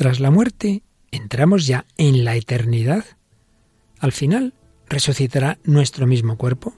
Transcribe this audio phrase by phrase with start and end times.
[0.00, 3.04] Tras la muerte, entramos ya en la eternidad.
[3.98, 4.54] Al final,
[4.88, 6.72] resucitará nuestro mismo cuerpo.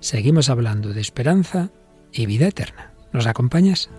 [0.00, 1.72] Seguimos hablando de esperanza
[2.10, 2.94] y vida eterna.
[3.12, 3.90] ¿Nos acompañas?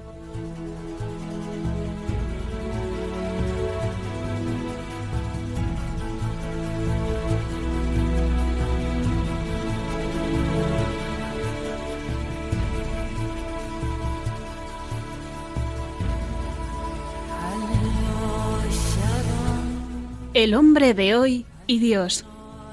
[20.43, 22.25] El hombre de hoy y Dios,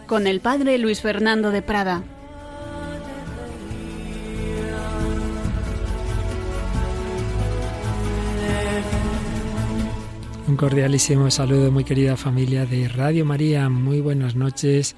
[0.08, 2.02] con el padre Luis Fernando de Prada.
[10.48, 13.68] Un cordialísimo saludo, muy querida familia de Radio María.
[13.68, 14.96] Muy buenas noches.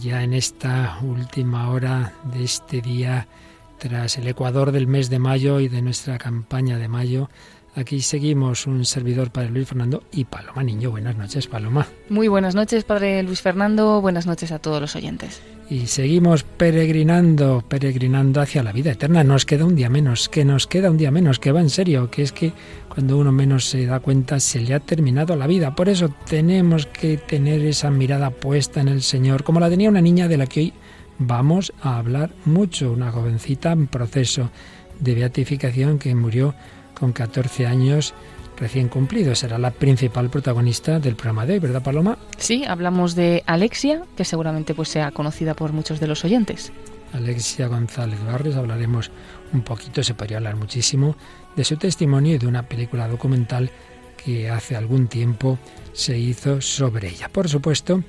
[0.00, 3.28] Ya en esta última hora de este día,
[3.78, 7.30] tras el Ecuador del mes de mayo y de nuestra campaña de mayo,
[7.76, 10.92] Aquí seguimos un servidor, Padre Luis Fernando, y Paloma Niño.
[10.92, 11.88] Buenas noches, Paloma.
[12.08, 14.00] Muy buenas noches, Padre Luis Fernando.
[14.00, 15.42] Buenas noches a todos los oyentes.
[15.68, 19.24] Y seguimos peregrinando, peregrinando hacia la vida eterna.
[19.24, 22.10] Nos queda un día menos, que nos queda un día menos, que va en serio,
[22.12, 22.52] que es que
[22.88, 25.74] cuando uno menos se da cuenta se le ha terminado la vida.
[25.74, 30.00] Por eso tenemos que tener esa mirada puesta en el Señor, como la tenía una
[30.00, 30.72] niña de la que hoy
[31.18, 34.50] vamos a hablar mucho, una jovencita en proceso
[35.00, 36.54] de beatificación que murió
[36.98, 38.14] con 14 años
[38.56, 39.40] recién cumplidos.
[39.40, 42.18] Será la principal protagonista del programa de hoy, ¿verdad, Paloma?
[42.38, 46.72] Sí, hablamos de Alexia, que seguramente pues sea conocida por muchos de los oyentes.
[47.12, 49.10] Alexia González Barrios, hablaremos
[49.52, 51.16] un poquito, se podría hablar muchísimo,
[51.54, 53.70] de su testimonio y de una película documental
[54.24, 55.58] que hace algún tiempo
[55.92, 57.28] se hizo sobre ella.
[57.28, 58.02] Por supuesto,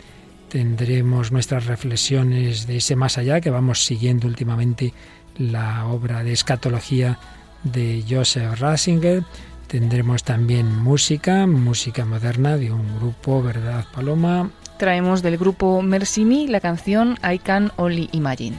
[0.50, 4.94] tendremos nuestras reflexiones de ese más allá que vamos siguiendo últimamente
[5.38, 7.20] la obra de escatología
[7.66, 9.24] de Joseph Ratzinger.
[9.68, 14.50] Tendremos también música, música moderna de un grupo, ¿verdad, Paloma?
[14.78, 18.56] Traemos del grupo Mercy la canción I Can Only Imagine.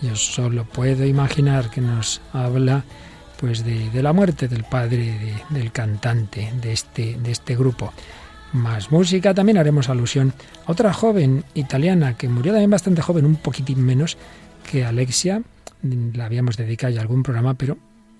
[0.00, 2.84] Yo solo puedo imaginar que nos habla
[3.38, 7.92] pues de, la muerte del padre del cantante de este, de este grupo.
[8.52, 10.32] Más música, también haremos alusión
[10.66, 14.16] a otra joven italiana que murió también bastante joven, un poquitín menos
[14.70, 15.42] que Alexia.
[15.82, 17.76] La habíamos dedicado ya a algún programa, pero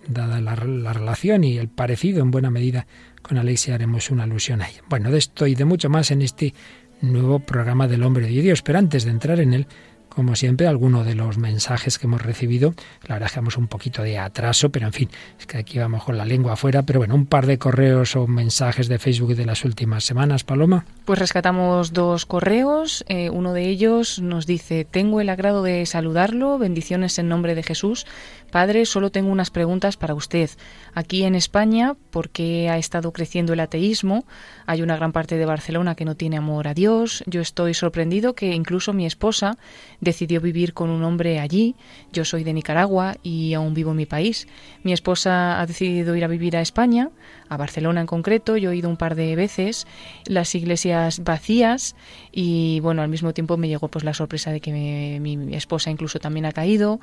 [0.08, 2.86] dada la, relación y el parecido en buena medida
[3.22, 4.82] con Alexia, haremos una alusión a ella.
[4.88, 6.54] Bueno, de esto y de mucho más en este
[7.00, 8.62] nuevo programa del Hombre de Dios.
[8.62, 9.66] Pero antes de entrar en él,
[10.14, 12.74] como siempre, alguno de los mensajes que hemos recibido.
[13.06, 16.16] La verdad que un poquito de atraso, pero en fin, es que aquí vamos con
[16.16, 16.82] la lengua afuera.
[16.82, 20.84] Pero bueno, un par de correos o mensajes de Facebook de las últimas semanas, Paloma.
[21.04, 23.04] Pues rescatamos dos correos.
[23.08, 27.62] Eh, uno de ellos nos dice, tengo el agrado de saludarlo, bendiciones en nombre de
[27.62, 28.06] Jesús.
[28.50, 30.48] Padre, solo tengo unas preguntas para usted.
[30.94, 34.24] Aquí en España, ¿por qué ha estado creciendo el ateísmo?
[34.64, 37.24] Hay una gran parte de Barcelona que no tiene amor a Dios.
[37.26, 39.58] Yo estoy sorprendido que incluso mi esposa
[40.04, 41.74] decidió vivir con un hombre allí.
[42.12, 44.46] Yo soy de Nicaragua y aún vivo en mi país.
[44.82, 47.10] Mi esposa ha decidido ir a vivir a España,
[47.56, 48.56] Barcelona en concreto.
[48.56, 49.86] Yo he ido un par de veces,
[50.26, 51.96] las iglesias vacías
[52.32, 54.72] y bueno, al mismo tiempo me llegó pues la sorpresa de que
[55.20, 57.00] mi esposa incluso también ha caído.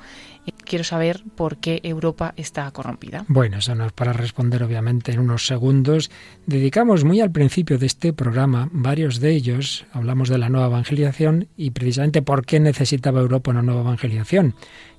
[0.64, 3.24] Quiero saber por qué Europa está corrompida.
[3.28, 6.10] Bueno, eso no es para responder obviamente en unos segundos.
[6.46, 11.48] Dedicamos muy al principio de este programa, varios de ellos, hablamos de la nueva evangelización
[11.56, 14.54] y precisamente por qué necesitaba Europa una nueva evangelización.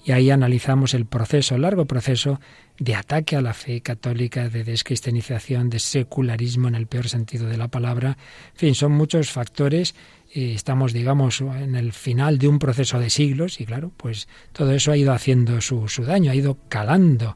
[0.06, 2.40] Y ahí analizamos el proceso, el largo proceso
[2.80, 7.58] de ataque a la fe católica, de descristianización, de secularismo en el peor sentido de
[7.58, 8.18] la palabra.
[8.54, 9.96] En fin, son muchos factores
[10.34, 14.92] estamos, digamos, en el final de un proceso de siglos y claro, pues todo eso
[14.92, 17.36] ha ido haciendo su, su daño, ha ido calando.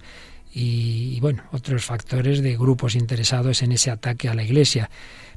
[0.51, 4.89] Y, bueno, otros factores de grupos interesados en ese ataque a la Iglesia.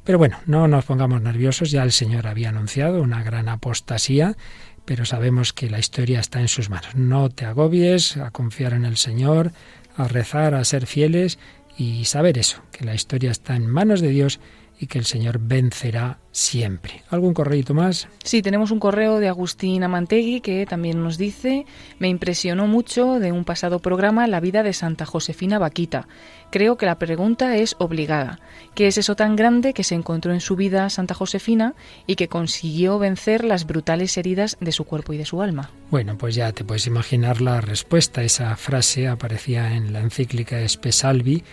[0.03, 4.35] Pero bueno, no nos pongamos nerviosos, ya el Señor había anunciado una gran apostasía,
[4.83, 6.95] pero sabemos que la historia está en sus manos.
[6.95, 9.51] No te agobies, a confiar en el Señor,
[9.95, 11.39] a rezar, a ser fieles
[11.77, 14.39] y saber eso, que la historia está en manos de Dios
[14.81, 17.03] y que el Señor vencerá siempre.
[17.11, 18.07] ¿Algún correo más?
[18.23, 21.67] Sí, tenemos un correo de Agustín Amantegui que también nos dice,
[21.99, 26.07] me impresionó mucho de un pasado programa la vida de Santa Josefina Vaquita.
[26.49, 28.39] Creo que la pregunta es obligada.
[28.73, 31.75] ¿Qué es eso tan grande que se encontró en su vida Santa Josefina
[32.07, 35.69] y que consiguió vencer las brutales heridas de su cuerpo y de su alma?
[35.91, 38.23] Bueno, pues ya te puedes imaginar la respuesta.
[38.23, 41.43] Esa frase aparecía en la encíclica Espesalvi,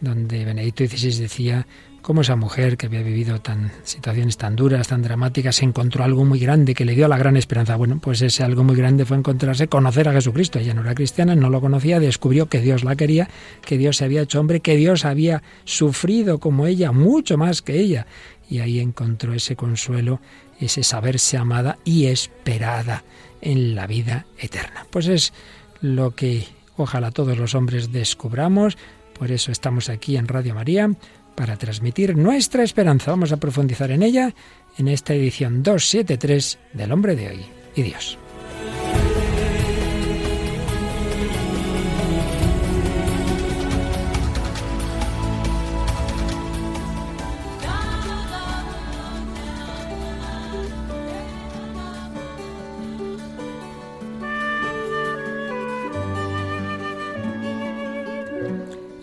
[0.00, 1.66] donde Benedicto XVI decía
[2.06, 6.38] cómo esa mujer que había vivido tan situaciones tan duras, tan dramáticas, encontró algo muy
[6.38, 7.74] grande que le dio la gran esperanza.
[7.74, 10.60] Bueno, pues ese algo muy grande fue encontrarse, conocer a Jesucristo.
[10.60, 13.28] Ella no era cristiana, no lo conocía, descubrió que Dios la quería,
[13.64, 17.80] que Dios se había hecho hombre, que Dios había sufrido como ella, mucho más que
[17.80, 18.06] ella.
[18.48, 20.20] Y ahí encontró ese consuelo,
[20.60, 23.02] ese saberse amada y esperada
[23.40, 24.86] en la vida eterna.
[24.90, 25.32] Pues es
[25.80, 28.78] lo que ojalá todos los hombres descubramos.
[29.18, 30.88] Por eso estamos aquí en Radio María
[31.36, 33.12] para transmitir nuestra esperanza.
[33.12, 34.34] Vamos a profundizar en ella
[34.78, 37.46] en esta edición 273 del Hombre de hoy
[37.76, 38.18] y Dios.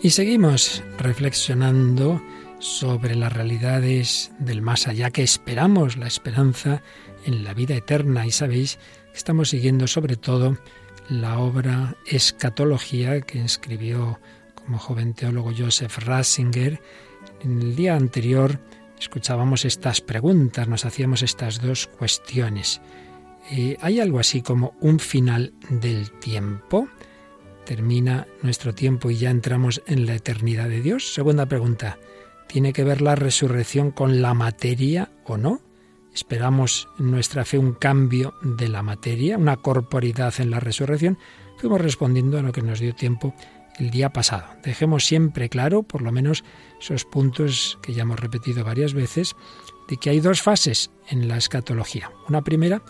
[0.04, 2.22] Y seguimos reflexionando
[2.58, 6.82] sobre las realidades del más allá que esperamos, la esperanza
[7.24, 8.26] en la vida eterna.
[8.26, 8.78] Y sabéis
[9.12, 10.58] que estamos siguiendo sobre todo
[11.08, 14.20] la obra Escatología que escribió
[14.54, 16.82] como joven teólogo Joseph Ratzinger.
[17.40, 18.60] En el día anterior
[19.00, 22.82] escuchábamos estas preguntas, nos hacíamos estas dos cuestiones.
[23.50, 26.90] Eh, ¿Hay algo así como un final del tiempo?
[27.64, 31.12] Termina nuestro tiempo y ya entramos en la eternidad de Dios?
[31.12, 31.98] Segunda pregunta,
[32.46, 35.60] ¿tiene que ver la resurrección con la materia o no?
[36.14, 41.18] ¿Esperamos en nuestra fe un cambio de la materia, una corporidad en la resurrección?
[41.58, 43.34] Fuimos respondiendo a lo que nos dio tiempo
[43.78, 44.46] el día pasado.
[44.62, 46.44] Dejemos siempre claro, por lo menos,
[46.80, 49.34] esos puntos que ya hemos repetido varias veces,
[49.88, 52.10] de que hay dos fases en la escatología.
[52.28, 52.82] Una primera,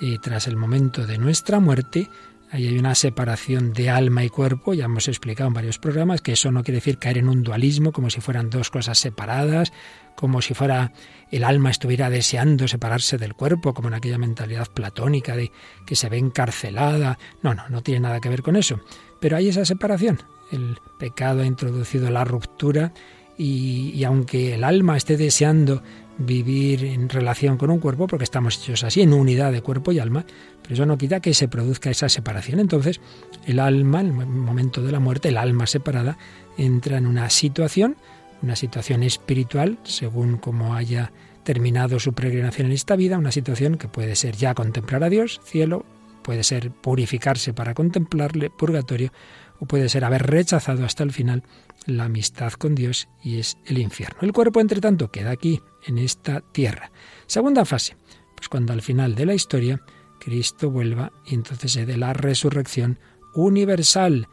[0.00, 2.08] eh, tras el momento de nuestra muerte,
[2.50, 6.32] Ahí hay una separación de alma y cuerpo, ya hemos explicado en varios programas que
[6.32, 9.70] eso no quiere decir caer en un dualismo, como si fueran dos cosas separadas,
[10.16, 10.92] como si fuera
[11.30, 15.52] el alma estuviera deseando separarse del cuerpo, como en aquella mentalidad platónica de
[15.84, 17.18] que se ve encarcelada.
[17.42, 18.80] No, no, no tiene nada que ver con eso.
[19.20, 20.18] Pero hay esa separación.
[20.50, 22.92] El pecado ha introducido la ruptura
[23.38, 25.82] y, aunque el alma esté deseando
[26.18, 30.00] vivir en relación con un cuerpo, porque estamos hechos así, en unidad de cuerpo y
[30.00, 30.26] alma,
[30.60, 32.58] pero eso no quita que se produzca esa separación.
[32.58, 33.00] Entonces,
[33.46, 36.18] el alma, en el momento de la muerte, el alma separada,
[36.56, 37.96] entra en una situación,
[38.42, 41.12] una situación espiritual, según como haya
[41.44, 45.40] terminado su peregrinación en esta vida, una situación que puede ser ya contemplar a Dios,
[45.44, 45.86] cielo,
[46.22, 49.12] puede ser purificarse para contemplarle, purgatorio,
[49.60, 51.42] o puede ser haber rechazado hasta el final
[51.86, 54.18] la amistad con Dios y es el infierno.
[54.22, 56.90] El cuerpo, entre tanto, queda aquí, en esta tierra.
[57.26, 57.96] Segunda fase,
[58.36, 59.80] pues cuando al final de la historia
[60.20, 62.98] Cristo vuelva y entonces se dé la resurrección
[63.34, 64.28] universal.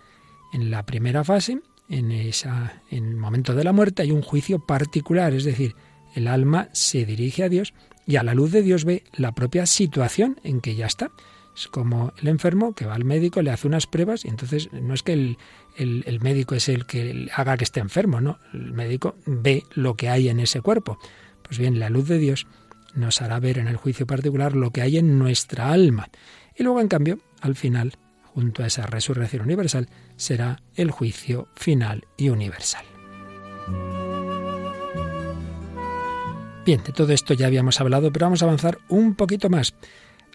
[0.53, 5.33] En la primera fase, en, en el momento de la muerte, hay un juicio particular,
[5.33, 5.75] es decir,
[6.15, 7.73] el alma se dirige a Dios
[8.07, 11.11] y a la luz de Dios ve la propia situación en que ya está.
[11.55, 14.93] Es como el enfermo que va al médico, le hace unas pruebas y entonces no
[14.93, 15.37] es que el,
[15.77, 18.39] el, médico es el que haga que esté enfermo, no.
[18.53, 20.99] El médico ve lo que hay en ese cuerpo.
[21.43, 22.47] Pues bien, la luz de Dios
[22.93, 26.09] nos hará ver en el juicio particular lo que hay en nuestra alma.
[26.57, 27.93] Y luego, en cambio, al final,
[28.23, 32.85] junto a esa resurrección universal, será el juicio final y universal.
[36.65, 39.75] Bien, de todo esto ya habíamos hablado, pero vamos a avanzar un poquito más.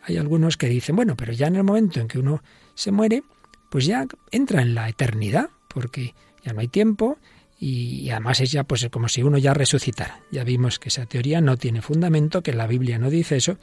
[0.02, 2.42] Hay algunos que dicen, bueno, pero ya en el momento en que uno
[2.74, 3.22] se muere,
[3.70, 6.14] pues ya entra en la eternidad, porque
[6.44, 7.18] ya no hay tiempo
[7.58, 10.20] y además es ya pues como si uno ya resucitara.
[10.30, 13.58] Ya vimos que esa teoría no tiene fundamento, que la Biblia no dice eso,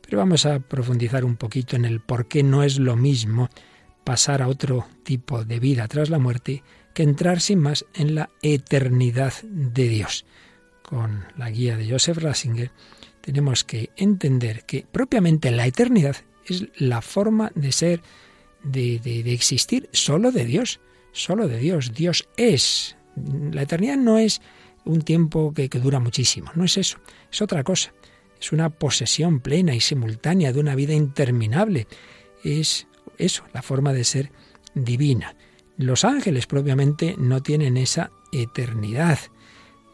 [0.00, 3.50] pero vamos a profundizar un poquito en el por qué no es lo mismo
[4.04, 6.62] pasar a otro tipo de vida tras la muerte
[6.94, 10.24] que entrar sin más en la eternidad de Dios.
[10.90, 12.70] Con la guía de Joseph Ratzinger
[13.22, 18.02] tenemos que entender que propiamente la eternidad es la forma de ser,
[18.62, 20.80] de, de existir solo de Dios,
[21.12, 21.94] solo de Dios.
[21.94, 22.96] Dios es,
[23.52, 24.40] la eternidad no es
[24.84, 26.98] un tiempo que, dura muchísimo, no es eso,
[27.30, 27.92] es otra cosa.
[28.40, 31.86] Es una posesión plena y simultánea de una vida interminable.
[32.42, 32.86] Es
[33.18, 34.32] eso, la forma de ser
[34.74, 35.36] divina.
[35.76, 39.18] Los ángeles propiamente no tienen esa eternidad.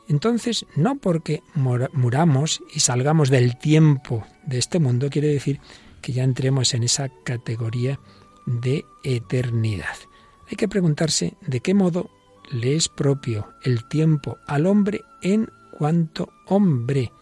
[0.08, 5.60] Entonces, no porque muramos y salgamos del tiempo de este mundo, quiere decir
[6.00, 7.98] que ya entremos en esa categoría
[8.46, 9.96] de eternidad.
[10.48, 12.10] Hay que preguntarse de qué modo
[12.50, 17.12] le es propio el tiempo al hombre en cuanto hombre.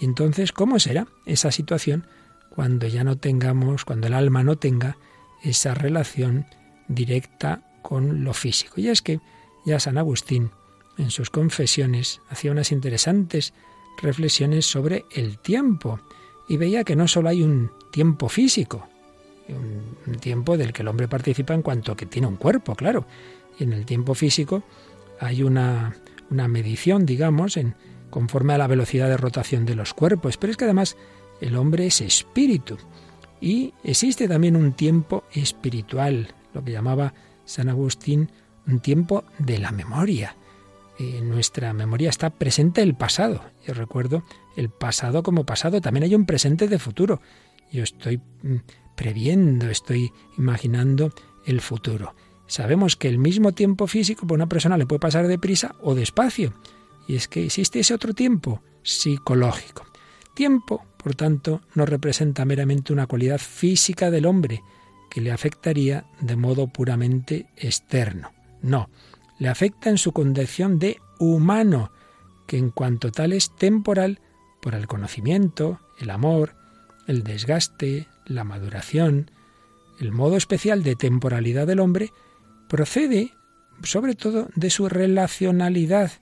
[0.00, 2.06] Y entonces, ¿cómo será esa situación
[2.48, 4.96] cuando ya no tengamos, cuando el alma no tenga
[5.42, 6.46] esa relación
[6.88, 8.80] directa con lo físico?
[8.80, 9.20] Y es que
[9.66, 10.50] ya San Agustín
[10.98, 13.52] en sus confesiones, hacía unas interesantes
[14.00, 16.00] reflexiones sobre el tiempo
[16.48, 18.86] y veía que no solo hay un tiempo físico,
[19.48, 23.06] un, tiempo del que el hombre participa en cuanto que tiene un cuerpo, claro,
[23.58, 24.62] y en el tiempo físico
[25.20, 25.96] hay una,
[26.30, 27.74] una medición, digamos, en,
[28.10, 30.96] conforme a la velocidad de rotación de los cuerpos, pero es que además
[31.40, 32.78] el hombre es espíritu
[33.40, 38.30] y existe también un tiempo espiritual, lo que llamaba San Agustín
[38.66, 40.36] un tiempo de la memoria.
[40.98, 43.42] En nuestra memoria está presente el pasado.
[43.66, 44.24] Yo recuerdo
[44.56, 45.80] el pasado como pasado.
[45.80, 47.20] También hay un presente de futuro.
[47.72, 48.56] Yo estoy mm,
[48.94, 51.12] previendo, estoy imaginando
[51.46, 52.14] el futuro.
[52.46, 56.54] Sabemos que el mismo tiempo físico para una persona le puede pasar deprisa o despacio.
[57.08, 59.84] Y es que existe ese otro tiempo psicológico.
[60.34, 64.62] Tiempo, por tanto, no representa meramente una cualidad física del hombre
[65.10, 68.32] que le afectaría de modo puramente externo.
[68.62, 68.88] No,
[69.38, 71.92] le afecta en su condición de humano,
[72.46, 74.20] que en cuanto tal es temporal
[74.60, 76.54] por el conocimiento, el amor,
[77.06, 79.30] el desgaste, la maduración,
[80.00, 82.12] el modo especial de temporalidad del hombre,
[82.68, 83.32] procede
[83.82, 86.12] sobre todo de su relacionalidad.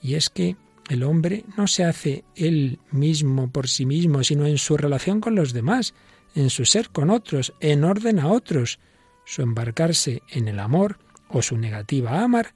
[0.00, 0.56] Y es que
[0.88, 5.34] el hombre no se hace él mismo por sí mismo, sino en su relación con
[5.34, 5.94] los demás,
[6.34, 8.78] en su ser con otros, en orden a otros.
[9.24, 12.54] Su embarcarse en el amor o su negativa a amar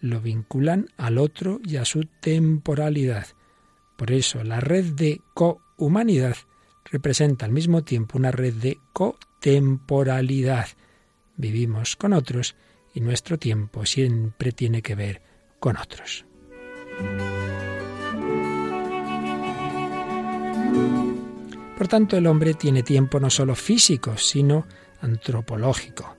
[0.00, 3.26] lo vinculan al otro y a su temporalidad.
[3.96, 6.36] Por eso la red de cohumanidad
[6.84, 10.68] representa al mismo tiempo una red de cotemporalidad.
[11.36, 12.56] Vivimos con otros
[12.94, 15.22] y nuestro tiempo siempre tiene que ver
[15.58, 16.24] con otros.
[21.76, 24.66] Por tanto, el hombre tiene tiempo no solo físico, sino
[25.00, 26.16] antropológico.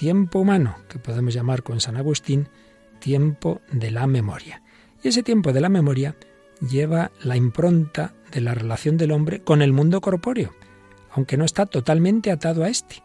[0.00, 2.48] Tiempo humano, que podemos llamar con San Agustín
[3.00, 4.62] tiempo de la memoria.
[5.02, 6.16] Y ese tiempo de la memoria
[6.66, 10.54] lleva la impronta de la relación del hombre con el mundo corpóreo,
[11.10, 13.02] aunque no está totalmente atado a éste.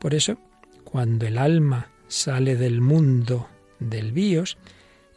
[0.00, 0.36] Por eso,
[0.82, 3.48] cuando el alma sale del mundo
[3.78, 4.58] del bios,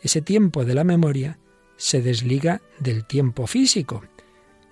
[0.03, 1.39] ese tiempo de la memoria
[1.77, 4.03] se desliga del tiempo físico,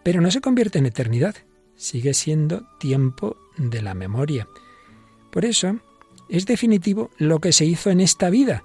[0.03, 1.37] pero no se convierte en eternidad,
[1.75, 4.47] sigue siendo tiempo de la memoria.
[5.31, 5.79] Por eso,
[6.29, 8.63] es definitivo lo que se hizo en esta vida,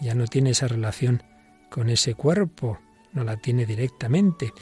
[0.00, 1.22] ya no tiene esa relación
[1.70, 2.78] con ese cuerpo,
[3.12, 4.52] no la tiene directamente.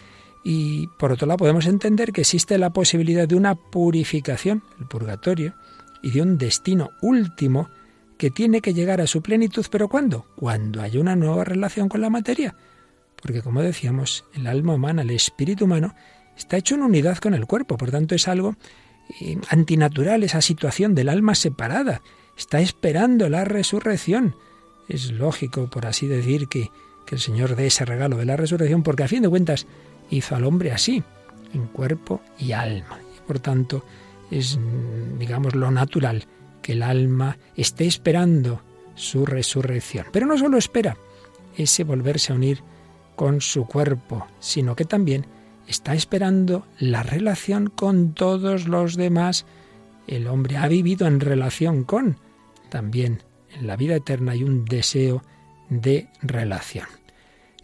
[0.45, 5.55] Y por otro lado podemos entender que existe la posibilidad de una purificación, el purgatorio,
[6.03, 7.69] y de un destino último
[8.19, 10.27] que tiene que llegar a su plenitud, pero ¿cuándo?
[10.37, 12.55] Cuando hay una nueva relación con la materia.
[13.21, 15.95] Porque como decíamos, el alma humana, el espíritu humano,
[16.37, 18.57] está hecho en unidad con el cuerpo, por tanto es algo
[19.21, 22.03] eh, antinatural esa situación del alma separada.
[22.37, 24.35] Está esperando la resurrección
[24.89, 26.71] es lógico, por así decir, que,
[27.11, 29.67] el Señor dé ese regalo de la resurrección, porque a fin de cuentas
[30.09, 31.03] hizo al hombre así,
[31.53, 33.01] en cuerpo y alma.
[33.15, 33.85] Y por tanto,
[34.31, 34.59] es,
[35.19, 36.25] digamos, lo natural
[36.63, 38.63] que el alma esté esperando
[38.95, 40.07] su resurrección.
[40.11, 40.97] Pero no solo espera
[41.59, 42.63] ese volverse a unir
[43.15, 45.27] con su cuerpo, sino que también
[45.69, 49.45] está esperando la relación con todos los demás.
[50.07, 52.17] El hombre ha vivido en relación con
[52.73, 55.23] también en la vida eterna hay un deseo
[55.69, 56.87] de relación.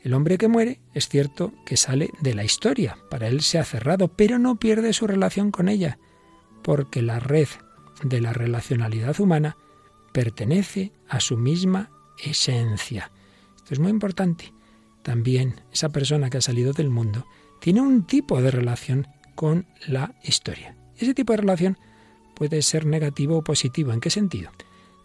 [0.03, 3.65] El hombre que muere es cierto que sale de la historia, para él se ha
[3.65, 5.99] cerrado, pero no pierde su relación con ella,
[6.63, 7.49] porque la red
[8.03, 9.57] de la relacionalidad humana
[10.13, 11.91] pertenece a su misma
[12.23, 13.11] esencia.
[13.57, 14.53] Esto es muy importante.
[15.03, 17.27] También esa persona que ha salido del mundo
[17.63, 20.77] tiene un tipo de relación con la historia.
[20.99, 21.79] Ese tipo de relación
[22.35, 23.93] puede ser negativo o positivo.
[23.93, 24.51] ¿En qué sentido?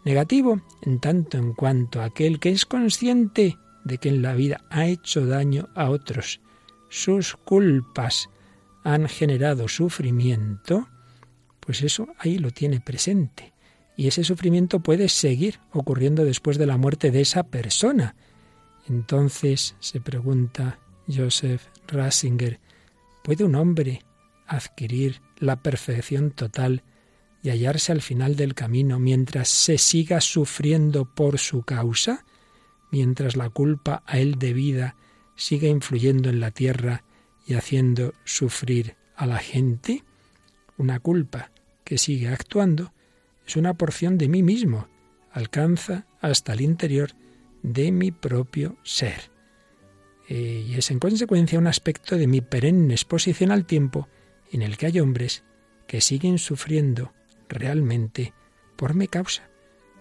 [0.04, 4.86] Negativo en tanto en cuanto aquel que es consciente de que en la vida ha
[4.86, 6.40] hecho daño a otros,
[6.90, 8.28] sus culpas
[8.84, 10.88] han generado sufrimiento,
[11.58, 13.54] pues eso ahí lo tiene presente.
[13.96, 18.14] Y ese sufrimiento puede seguir ocurriendo después de la muerte de esa persona.
[18.88, 22.60] Entonces se pregunta Joseph Ratzinger,
[23.22, 24.02] ¿puede un hombre
[24.46, 26.82] adquirir la perfección total
[27.44, 32.24] y hallarse al final del camino mientras se siga sufriendo por su causa,
[32.90, 34.96] mientras la culpa a él debida
[35.36, 37.04] siga influyendo en la tierra
[37.46, 40.04] y haciendo sufrir a la gente?
[40.78, 41.50] Una culpa
[41.84, 42.94] que sigue actuando
[43.46, 44.88] es una porción de mí mismo,
[45.30, 47.10] alcanza hasta el interior
[47.62, 49.30] de mi propio ser.
[50.30, 54.08] Eh, y es en consecuencia un aspecto de mi perenne exposición al tiempo
[54.50, 55.44] en el que hay hombres
[55.86, 57.12] que siguen sufriendo
[57.54, 58.34] realmente
[58.76, 59.48] por mi causa.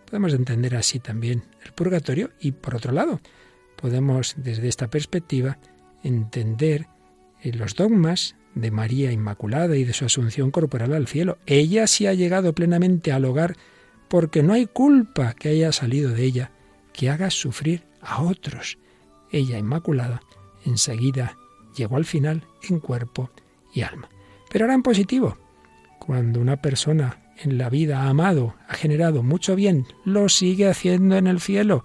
[0.05, 3.19] Podemos entender así también el purgatorio y por otro lado,
[3.75, 5.57] podemos desde esta perspectiva
[6.03, 6.87] entender
[7.41, 11.39] eh, los dogmas de María Inmaculada y de su asunción corporal al cielo.
[11.45, 13.55] Ella sí ha llegado plenamente al hogar
[14.07, 16.51] porque no hay culpa que haya salido de ella
[16.93, 18.77] que haga sufrir a otros.
[19.31, 20.21] Ella Inmaculada
[20.65, 21.37] enseguida
[21.75, 23.31] llegó al final en cuerpo
[23.73, 24.09] y alma.
[24.51, 25.37] Pero ahora en positivo,
[25.99, 31.17] cuando una persona en la vida ha amado, ha generado mucho bien, lo sigue haciendo
[31.17, 31.83] en el cielo.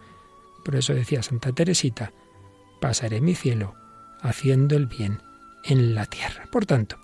[0.65, 2.13] Por eso decía Santa Teresita,
[2.81, 3.75] pasaré mi cielo
[4.21, 5.21] haciendo el bien
[5.65, 6.47] en la tierra.
[6.51, 6.97] Por tanto,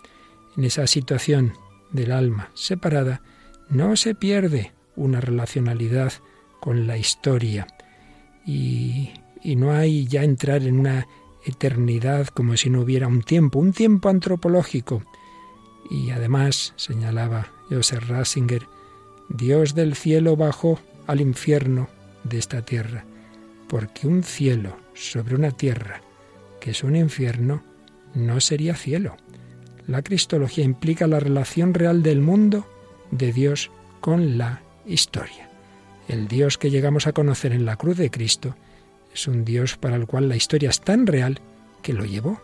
[0.56, 1.52] en esa situación
[1.90, 3.22] del alma separada,
[3.68, 6.12] no se pierde una relacionalidad
[6.60, 7.66] con la historia
[8.46, 9.10] y,
[9.42, 11.06] y no hay ya entrar en una
[11.44, 15.02] eternidad como si no hubiera un tiempo, un tiempo antropológico.
[15.91, 18.67] Y además, señalaba Joseph Ratzinger,
[19.29, 21.88] Dios del cielo bajó al infierno
[22.25, 23.05] de esta tierra,
[23.69, 26.00] porque un cielo sobre una tierra
[26.61, 27.62] que es un infierno
[28.14, 29.17] no sería cielo.
[29.87, 32.67] La cristología implica la relación real del mundo
[33.11, 35.50] de Dios con la historia.
[36.09, 38.57] El Dios que llegamos a conocer en la cruz de Cristo
[39.12, 41.41] es un Dios para el cual la historia es tan real
[41.83, 42.41] que lo llevó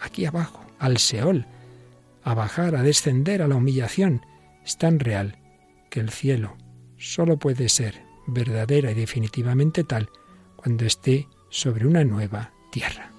[0.00, 1.46] aquí abajo, al Seol,
[2.22, 4.24] a bajar, a descender a la humillación.
[4.64, 5.38] Es tan real
[5.90, 6.56] que el cielo
[6.96, 10.10] solo puede ser verdadera y definitivamente tal
[10.56, 13.12] cuando esté sobre una nueva tierra.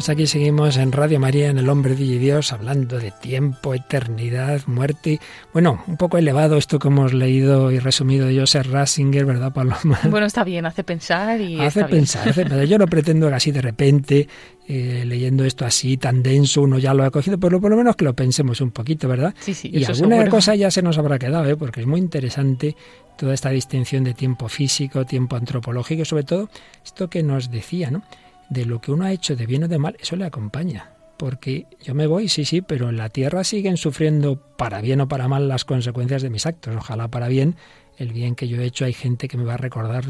[0.00, 4.62] Pues aquí seguimos en Radio María, en El Hombre de Dios, hablando de tiempo, eternidad,
[4.64, 5.20] muerte.
[5.52, 10.00] Bueno, un poco elevado esto que hemos leído y resumido de Joseph Ratzinger, ¿verdad, Paloma?
[10.08, 11.60] Bueno, está bien, hace pensar y.
[11.60, 12.64] Hace pensar, hace pensar.
[12.64, 14.26] Yo no pretendo que así de repente,
[14.66, 17.94] eh, leyendo esto así tan denso, uno ya lo ha cogido, pero por lo menos
[17.94, 19.34] que lo pensemos un poquito, ¿verdad?
[19.38, 19.70] Sí, sí.
[19.70, 21.56] Y alguna cosa ya se nos habrá quedado, ¿eh?
[21.56, 22.74] porque es muy interesante
[23.18, 26.48] toda esta distinción de tiempo físico, tiempo antropológico, sobre todo
[26.82, 28.02] esto que nos decía, ¿no?
[28.50, 30.90] De lo que uno ha hecho de bien o de mal, eso le acompaña.
[31.16, 35.08] Porque yo me voy, sí, sí, pero en la tierra siguen sufriendo para bien o
[35.08, 36.74] para mal las consecuencias de mis actos.
[36.74, 37.56] Ojalá para bien,
[37.98, 40.04] el bien que yo he hecho, hay gente que me va a recordar,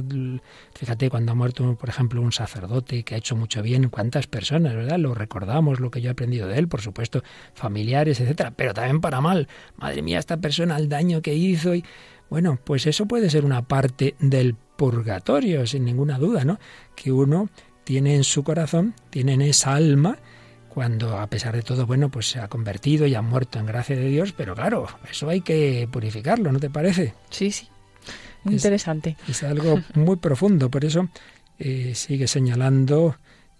[0.74, 4.76] fíjate, cuando ha muerto, por ejemplo, un sacerdote que ha hecho mucho bien, cuántas personas,
[4.76, 4.98] ¿verdad?
[4.98, 7.24] Lo recordamos, lo que yo he aprendido de él, por supuesto,
[7.54, 9.48] familiares, etcétera, pero también para mal.
[9.76, 11.84] Madre mía, esta persona, el daño que hizo y
[12.30, 16.60] bueno, pues eso puede ser una parte del purgatorio, sin ninguna duda, ¿no?
[16.94, 17.50] Que uno
[17.84, 20.18] tiene en su corazón, tiene en esa alma,
[20.68, 23.96] cuando a pesar de todo, bueno, pues se ha convertido y ha muerto en gracia
[23.96, 27.14] de Dios, pero claro, eso hay que purificarlo, ¿no te parece?
[27.30, 27.68] Sí, sí.
[28.44, 29.16] Muy interesante.
[29.28, 31.08] Es algo muy profundo, por eso
[31.58, 33.16] eh, sigue señalando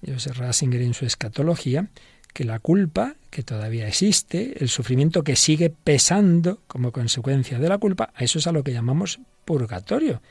[0.07, 1.89] Joseph Ratzinger en su escatología
[2.33, 7.79] que la culpa que todavía existe, el sufrimiento que sigue pesando como consecuencia de la
[7.79, 10.23] culpa, a eso es a lo que llamamos purgatorio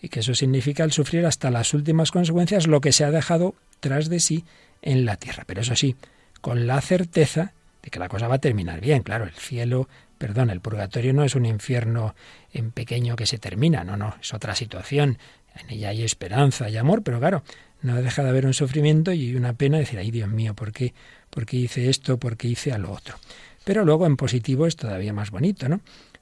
[0.00, 3.54] y que eso significa el sufrir hasta las últimas consecuencias lo que se ha dejado
[3.80, 4.44] tras de sí
[4.82, 5.44] en la tierra.
[5.46, 5.96] Pero eso sí,
[6.40, 9.02] con la certeza de que la cosa va a terminar bien.
[9.02, 12.14] Claro, el cielo, perdón, el purgatorio no es un infierno
[12.52, 15.18] en pequeño que se termina, no, no, es otra situación.
[15.54, 17.42] En ella hay esperanza y amor, pero claro,
[17.82, 20.94] no deja de haber un sufrimiento y una pena decir, ay Dios mío, ¿por qué,
[21.30, 22.18] ¿por qué hice esto?
[22.18, 23.16] ¿Por qué hice a lo otro?
[23.64, 25.80] Pero luego en positivo es todavía más bonito, ¿no?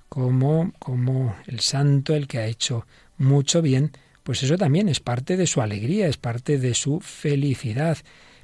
[0.09, 5.37] Como, como el santo, el que ha hecho mucho bien, pues eso también es parte
[5.37, 7.99] de su alegría, es parte de su felicidad.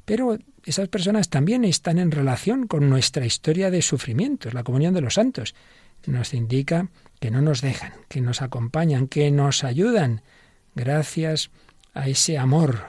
[0.05, 5.01] Pero esas personas también están en relación con nuestra historia de sufrimientos, la comunión de
[5.01, 5.55] los santos.
[6.07, 10.23] Nos indica que no nos dejan, que nos acompañan, que nos ayudan,
[10.75, 11.51] gracias
[11.95, 12.89] a ese amor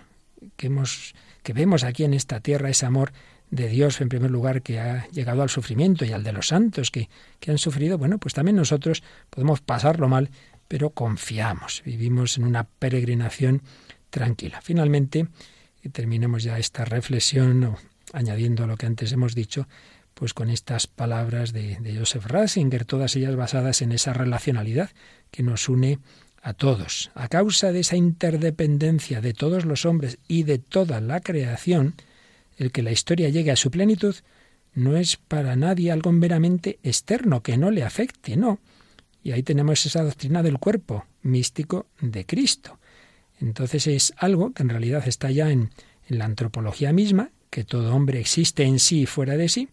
[0.56, 1.13] que hemos
[1.44, 3.13] que vemos aquí en esta tierra, ese amor
[3.50, 6.91] de Dios en primer lugar que ha llegado al sufrimiento y al de los santos
[6.91, 10.30] que, que han sufrido, bueno, pues también nosotros podemos pasarlo mal
[10.71, 13.62] pero confiamos, vivimos en una peregrinación
[14.10, 14.62] tranquila.
[14.62, 15.27] Finalmente,
[15.84, 17.75] y terminemos ya esta reflexión,
[18.13, 19.67] añadiendo a lo que antes hemos dicho,
[20.13, 24.91] pues con estas palabras de, de Joseph Ratzinger, todas ellas basadas en esa relacionalidad
[25.29, 25.99] que nos une
[26.41, 27.12] a todos.
[27.15, 31.95] A causa de esa interdependencia de todos los hombres y de toda la creación,
[32.55, 34.15] el que la historia llegue a su plenitud,
[34.73, 38.62] no es para nadie algo meramente externo, que no le afecte, no.
[39.23, 42.79] Y ahí tenemos esa doctrina del cuerpo místico de Cristo.
[43.39, 45.71] Entonces es algo que en realidad está ya en,
[46.07, 49.69] la antropología misma, que todo hombre existe en sí y fuera de sí,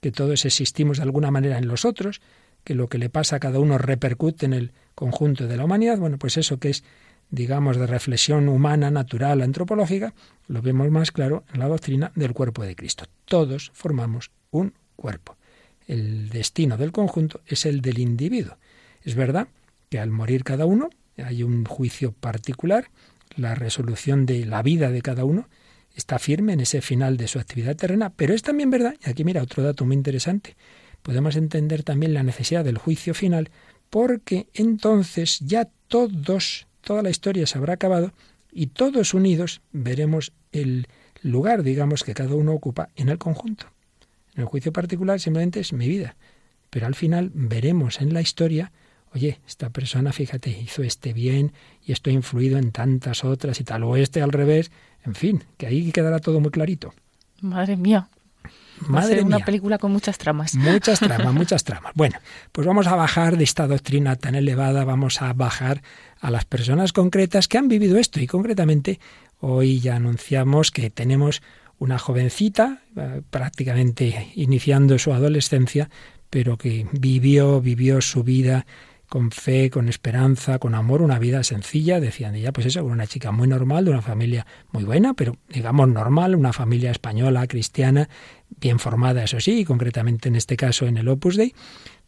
[0.00, 2.22] que todos existimos de alguna manera en los otros,
[2.64, 5.98] que lo que le pasa a cada uno repercute en el conjunto de la humanidad.
[5.98, 6.82] Bueno, pues eso que es,
[7.30, 10.14] digamos, de reflexión humana, natural, antropológica,
[10.48, 13.04] lo vemos más claro en la doctrina del cuerpo de Cristo.
[13.26, 15.36] Todos formamos un cuerpo.
[15.86, 18.56] El destino del conjunto es el del individuo.
[19.04, 19.48] Es verdad
[19.90, 22.90] que al morir cada uno hay un juicio particular,
[23.36, 25.48] la resolución de la vida de cada uno
[25.94, 29.24] está firme en ese final de su actividad terrena, pero es también verdad, y aquí
[29.24, 30.56] mira otro dato muy interesante,
[31.02, 33.50] podemos entender también la necesidad del juicio final,
[33.90, 38.12] porque entonces ya todos, toda la historia se habrá acabado
[38.50, 40.86] y todos unidos veremos el
[41.22, 43.66] lugar, digamos, que cada uno ocupa en el conjunto.
[44.34, 46.16] En el juicio particular simplemente es mi vida,
[46.70, 48.72] pero al final veremos en la historia,
[49.14, 51.52] oye, esta persona, fíjate, hizo este bien
[51.84, 54.70] y esto ha influido en tantas otras y tal, o este al revés,
[55.04, 56.94] en fin, que ahí quedará todo muy clarito.
[57.40, 58.08] Madre mía.
[58.88, 60.54] Madre una película con muchas tramas.
[60.54, 61.92] Muchas tramas, muchas tramas.
[61.94, 62.18] Bueno,
[62.50, 65.82] pues vamos a bajar de esta doctrina tan elevada, vamos a bajar
[66.20, 68.98] a las personas concretas que han vivido esto y concretamente
[69.40, 71.42] hoy ya anunciamos que tenemos
[71.78, 75.90] una jovencita eh, prácticamente iniciando su adolescencia,
[76.30, 78.66] pero que vivió, vivió su vida
[79.12, 83.30] con fe, con esperanza, con amor, una vida sencilla, decían ella, pues eso, una chica
[83.30, 88.08] muy normal, de una familia muy buena, pero digamos normal, una familia española, cristiana,
[88.58, 91.54] bien formada, eso sí, concretamente en este caso en el Opus Dei,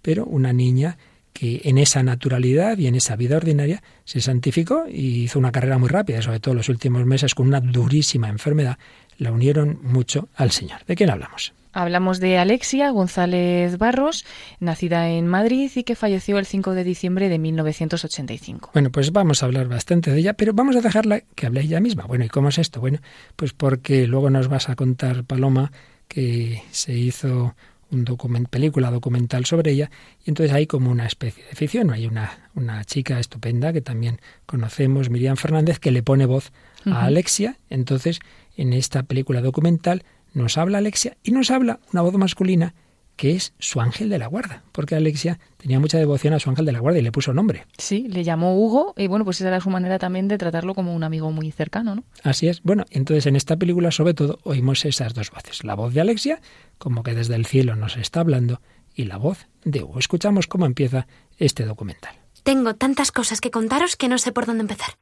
[0.00, 0.96] pero una niña
[1.34, 5.76] que en esa naturalidad y en esa vida ordinaria se santificó y hizo una carrera
[5.76, 8.78] muy rápida, sobre todo en los últimos meses con una durísima enfermedad,
[9.18, 10.86] la unieron mucho al Señor.
[10.86, 11.52] ¿De quién hablamos?
[11.74, 14.24] Hablamos de Alexia González Barros,
[14.60, 18.70] nacida en Madrid y que falleció el 5 de diciembre de 1985.
[18.72, 21.80] Bueno, pues vamos a hablar bastante de ella, pero vamos a dejarla que hable ella
[21.80, 22.04] misma.
[22.04, 22.80] Bueno, ¿y cómo es esto?
[22.80, 23.00] Bueno,
[23.34, 25.72] pues porque luego nos vas a contar, Paloma,
[26.06, 27.56] que se hizo
[27.90, 29.90] un document, película documental sobre ella,
[30.24, 31.90] y entonces hay como una especie de ficción.
[31.90, 36.52] Hay una, una chica estupenda que también conocemos, Miriam Fernández, que le pone voz
[36.86, 37.56] a Alexia.
[37.68, 38.20] Entonces,
[38.56, 40.04] en esta película documental,
[40.34, 42.74] nos habla Alexia y nos habla una voz masculina
[43.16, 46.66] que es su ángel de la guarda, porque Alexia tenía mucha devoción a su ángel
[46.66, 47.64] de la guarda y le puso nombre.
[47.78, 50.94] Sí, le llamó Hugo y bueno, pues esa era su manera también de tratarlo como
[50.94, 52.04] un amigo muy cercano, ¿no?
[52.24, 52.60] Así es.
[52.62, 56.40] Bueno, entonces en esta película sobre todo oímos esas dos voces, la voz de Alexia,
[56.78, 58.60] como que desde el cielo nos está hablando,
[58.94, 59.98] y la voz de Hugo.
[59.98, 62.14] Escuchamos cómo empieza este documental.
[62.42, 64.98] Tengo tantas cosas que contaros que no sé por dónde empezar.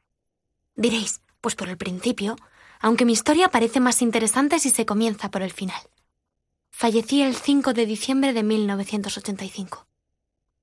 [0.75, 2.35] Diréis, pues por el principio,
[2.83, 5.81] aunque mi historia parece más interesante si se comienza por el final.
[6.69, 9.87] Fallecí el 5 de diciembre de 1985.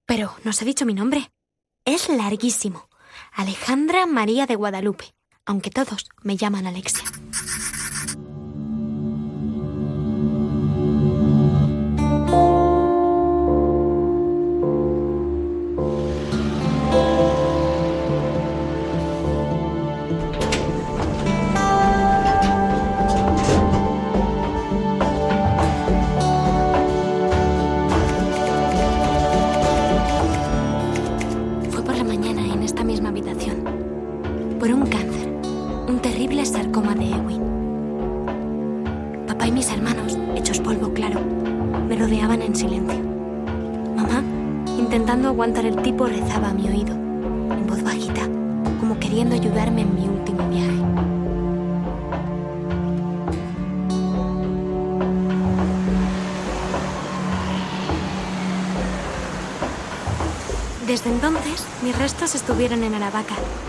[0.05, 1.31] Pero no os he dicho mi nombre.
[1.87, 2.91] Es larguísimo.
[3.33, 5.15] Alejandra María de Guadalupe,
[5.47, 7.05] aunque todos me llaman Alexia.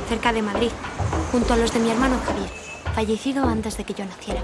[0.10, 0.72] Cerca de Madrid,
[1.32, 2.50] junto a los de mi hermano Javier,
[2.94, 4.42] fallecido antes de que yo naciera.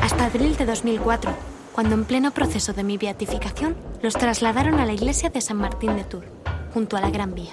[0.00, 1.36] Hasta abril de 2004,
[1.72, 5.96] cuando en pleno proceso de mi beatificación los trasladaron a la iglesia de San Martín
[5.96, 6.26] de Tours,
[6.72, 7.52] junto a la Gran Vía.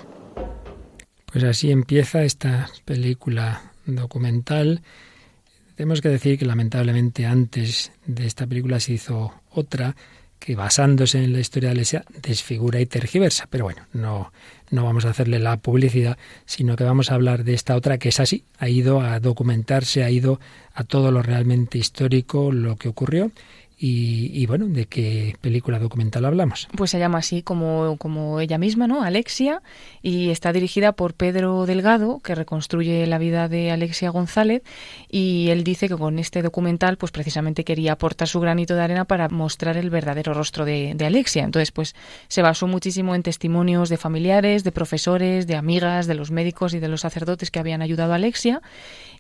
[1.26, 4.82] Pues así empieza esta película documental.
[5.76, 9.96] Tenemos que decir que lamentablemente antes de esta película se hizo otra
[10.40, 13.48] que basándose en la historia de la desfigura y tergiversa.
[13.50, 14.32] Pero bueno, no,
[14.70, 18.10] no vamos a hacerle la publicidad, sino que vamos a hablar de esta otra que
[18.10, 20.40] es así, ha ido a documentarse, ha ido
[20.74, 23.32] a todo lo realmente histórico, lo que ocurrió
[23.78, 26.68] Y, bueno, ¿de qué película documental hablamos?
[26.78, 29.04] Pues se llama así como, como ella misma, ¿no?
[29.04, 29.62] Alexia,
[30.02, 34.64] y está dirigida por Pedro Delgado, que reconstruye la vida de Alexia González,
[35.10, 39.06] y él dice que con este documental, pues precisamente quería aportar su granito de arena
[39.06, 41.44] para mostrar el verdadero rostro de, de Alexia.
[41.44, 41.96] Entonces, pues
[42.30, 46.80] se basó muchísimo en testimonios de familiares, de profesores, de amigas, de los médicos y
[46.80, 48.62] de los sacerdotes que habían ayudado a Alexia,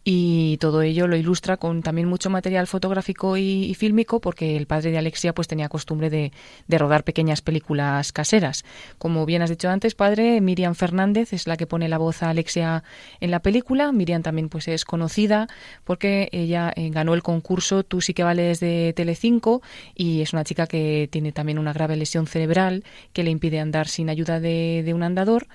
[0.07, 4.91] y todo ello lo ilustra con también mucho material fotográfico y, fílmico porque el padre
[4.91, 6.31] de Alexia pues tenía costumbre de,
[6.69, 8.65] rodar pequeñas películas caseras.
[8.99, 12.29] Como bien has dicho antes, padre, Miriam Fernández es la que pone la voz a
[12.29, 12.83] Alexia
[13.19, 13.91] en la película.
[13.91, 15.47] Miriam también pues es conocida
[15.83, 19.63] porque ella eh, ganó el concurso Tú sí que vales de Telecinco
[19.95, 23.87] y es una chica que tiene también una grave lesión cerebral que le impide andar
[23.87, 25.47] sin ayuda de, de un andador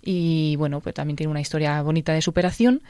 [0.00, 2.82] y bueno, pues también tiene una historia bonita de superación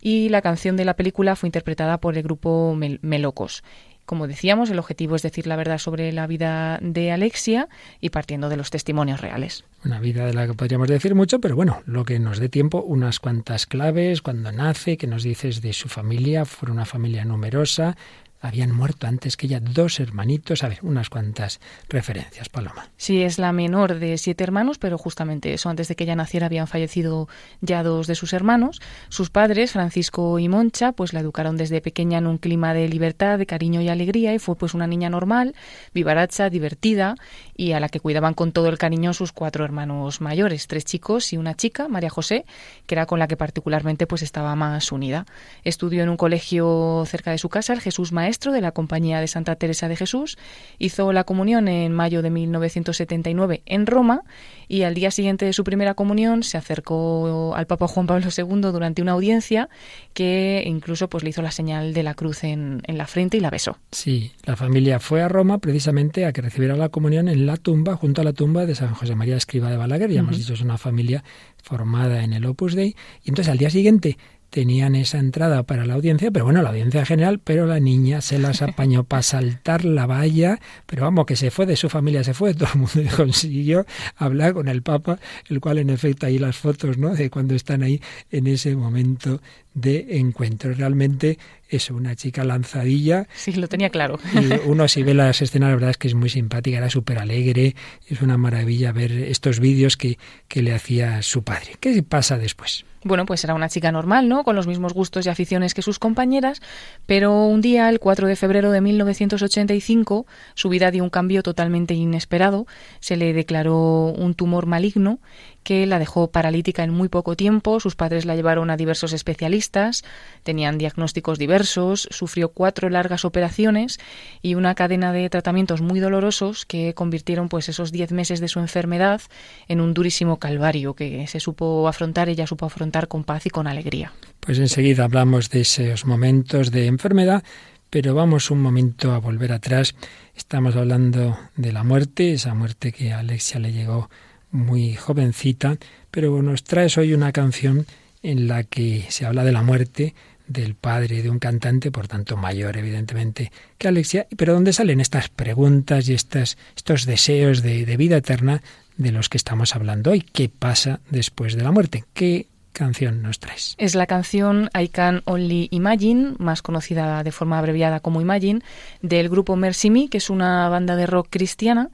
[0.00, 3.62] y la canción de la película fue interpretada por el grupo Melocos.
[4.06, 7.68] Como decíamos, el objetivo es decir la verdad sobre la vida de Alexia
[8.00, 9.64] y partiendo de los testimonios reales.
[9.84, 12.82] Una vida de la que podríamos decir mucho, pero bueno, lo que nos dé tiempo,
[12.82, 17.96] unas cuantas claves, cuando nace, que nos dices de su familia, fue una familia numerosa,
[18.40, 20.64] habían muerto antes que ella dos hermanitos.
[20.64, 22.88] A ver, unas cuantas referencias, Paloma.
[22.96, 26.46] Sí, es la menor de siete hermanos, pero justamente eso, antes de que ella naciera
[26.46, 27.28] habían fallecido
[27.60, 28.80] ya dos de sus hermanos.
[29.08, 33.38] Sus padres, Francisco y Moncha, pues la educaron desde pequeña en un clima de libertad,
[33.38, 35.54] de cariño y alegría, y fue pues una niña normal,
[35.94, 37.16] vivaracha, divertida,
[37.56, 41.32] y a la que cuidaban con todo el cariño sus cuatro hermanos mayores, tres chicos
[41.32, 42.44] y una chica, María José,
[42.86, 45.26] que era con la que particularmente pues estaba más unida.
[45.64, 49.18] Estudió en un colegio cerca de su casa, el Jesús Maestro, maestro de la Compañía
[49.18, 50.38] de Santa Teresa de Jesús,
[50.78, 54.22] hizo la comunión en mayo de 1979 en Roma
[54.68, 58.60] y al día siguiente de su primera comunión se acercó al Papa Juan Pablo II
[58.70, 59.68] durante una audiencia
[60.14, 63.50] que incluso pues le hizo la señal de la cruz en, la frente y la
[63.50, 63.78] besó.
[63.90, 67.96] Sí, la familia fue a Roma precisamente a que recibiera la comunión en la tumba,
[67.96, 70.60] junto a la tumba de San José María Escriba de Balaguer, ya hemos dicho, es
[70.60, 71.24] una familia
[71.60, 74.18] formada en el Opus Dei, y entonces al día siguiente
[74.50, 78.38] tenían esa entrada para la audiencia, pero bueno, la audiencia general, pero la niña se
[78.38, 82.34] las apañó para saltar la valla, pero vamos, que se fue de su familia, se
[82.34, 83.86] fue, todo el mundo consiguió
[84.16, 87.14] hablar con el Papa, el cual en efecto ahí las fotos, ¿no?
[87.14, 89.40] De cuando están ahí en ese momento
[89.74, 90.72] de encuentro.
[90.74, 93.26] Realmente es una chica lanzadilla.
[93.34, 94.18] Sí, lo tenía claro.
[94.34, 97.18] Y uno si ve las escenas, la verdad es que es muy simpática, era súper
[97.18, 97.76] alegre,
[98.08, 101.76] es una maravilla ver estos vídeos que, que le hacía su padre.
[101.80, 102.84] ¿Qué pasa después?
[103.02, 104.44] Bueno, pues era una chica normal, ¿no?
[104.44, 106.60] Con los mismos gustos y aficiones que sus compañeras,
[107.06, 111.94] pero un día, el 4 de febrero de 1985, su vida dio un cambio totalmente
[111.94, 112.66] inesperado.
[113.00, 115.18] Se le declaró un tumor maligno
[115.62, 117.80] que la dejó paralítica en muy poco tiempo.
[117.80, 120.04] Sus padres la llevaron a diversos especialistas,
[120.42, 123.98] tenían diagnósticos diversos, sufrió cuatro largas operaciones
[124.42, 128.60] y una cadena de tratamientos muy dolorosos que convirtieron pues esos diez meses de su
[128.60, 129.20] enfermedad
[129.68, 133.66] en un durísimo calvario que se supo afrontar, ella supo afrontar con paz y con
[133.66, 134.12] alegría.
[134.40, 137.44] Pues enseguida hablamos de esos momentos de enfermedad,
[137.90, 139.94] pero vamos un momento a volver atrás.
[140.34, 144.08] Estamos hablando de la muerte, esa muerte que a Alexia le llegó
[144.50, 145.76] muy jovencita,
[146.10, 147.86] pero nos traes hoy una canción
[148.22, 150.14] en la que se habla de la muerte
[150.46, 155.28] del padre de un cantante, por tanto mayor evidentemente que Alexia, pero donde salen estas
[155.28, 158.60] preguntas y estas, estos deseos de, de vida eterna
[158.96, 160.22] de los que estamos hablando hoy.
[160.22, 162.04] ¿Qué pasa después de la muerte?
[162.12, 163.74] ¿Qué canción nos traes?
[163.78, 168.62] Es la canción I Can Only Imagine, más conocida de forma abreviada como Imagine,
[169.02, 171.90] del grupo Mercy Me, que es una banda de rock cristiana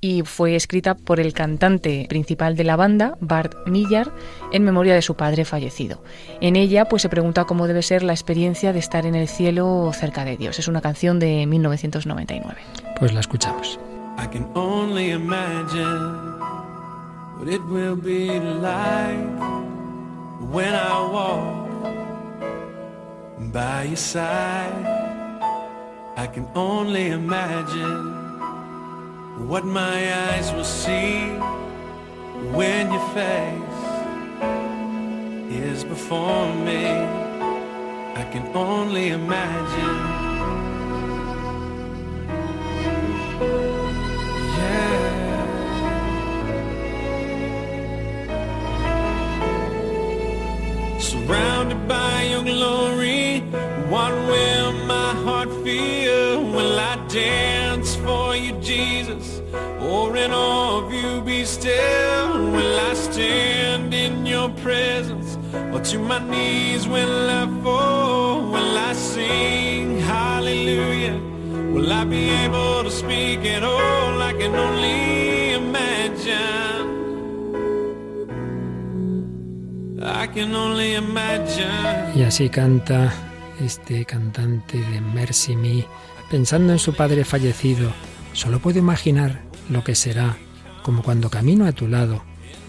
[0.00, 4.12] y fue escrita por el cantante principal de la banda, Bart Millar,
[4.52, 6.02] en memoria de su padre fallecido.
[6.40, 9.90] En ella pues se pregunta cómo debe ser la experiencia de estar en el cielo
[9.92, 10.58] cerca de Dios.
[10.58, 12.56] Es una canción de 1999.
[12.98, 13.78] Pues la escuchamos.
[14.18, 16.38] I can only imagine
[17.38, 19.18] what it will be like
[20.52, 21.68] when I walk
[23.52, 24.72] by your side.
[26.16, 28.17] I can only imagine
[29.46, 31.30] what my eyes will see
[32.52, 33.84] when your face
[35.50, 36.86] is before me.
[38.20, 39.96] I can only imagine.
[44.58, 44.98] Yeah.
[50.98, 53.40] Surrounded by your glory,
[53.88, 56.42] what will my heart feel?
[56.42, 57.57] Will I you,
[58.78, 59.42] Jesus?
[59.90, 62.28] Or in awe of you be still?
[62.54, 65.28] Will I stand in your presence?
[65.72, 68.52] Or to my knees will I fall?
[68.54, 71.18] Will I sing hallelujah?
[71.74, 74.22] Will I be able to speak at all?
[74.30, 76.86] I can only imagine.
[80.22, 82.12] I can only imagine.
[82.14, 83.12] Y así canta
[83.60, 85.84] este cantante de Mercy Me,
[86.30, 87.90] pensando en su padre fallecido.
[88.38, 90.36] Solo puedo imaginar lo que será,
[90.84, 92.22] como cuando camino a tu lado.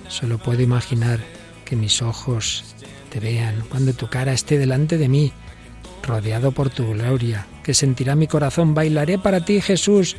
[0.07, 1.19] Solo puedo imaginar
[1.63, 2.73] que mis ojos
[3.11, 5.31] te vean, cuando tu cara esté delante de mí,
[6.01, 10.15] rodeado por tu gloria, que sentirá mi corazón, bailaré para ti, Jesús.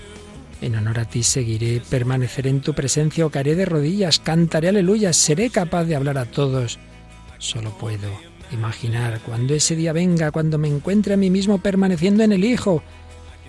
[0.61, 5.13] En honor a ti seguiré, permaneceré en tu presencia o caeré de rodillas, cantaré aleluya,
[5.13, 6.79] seré capaz de hablar a todos.
[7.39, 8.09] Solo puedo
[8.53, 12.85] imaginar cuando ese día venga, cuando me encuentre a mí mismo permaneciendo en el Hijo.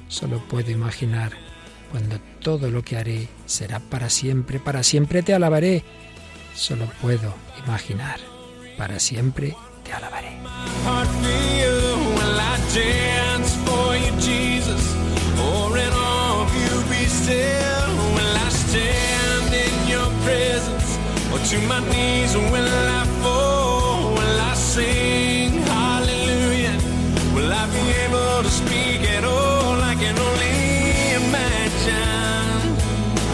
[0.07, 1.50] Solo puedo imaginar
[1.91, 5.83] cuando todo lo que haré será para siempre, para siempre te alabaré.
[6.55, 8.19] Solo puedo imaginar,
[8.77, 10.37] para siempre te alabaré.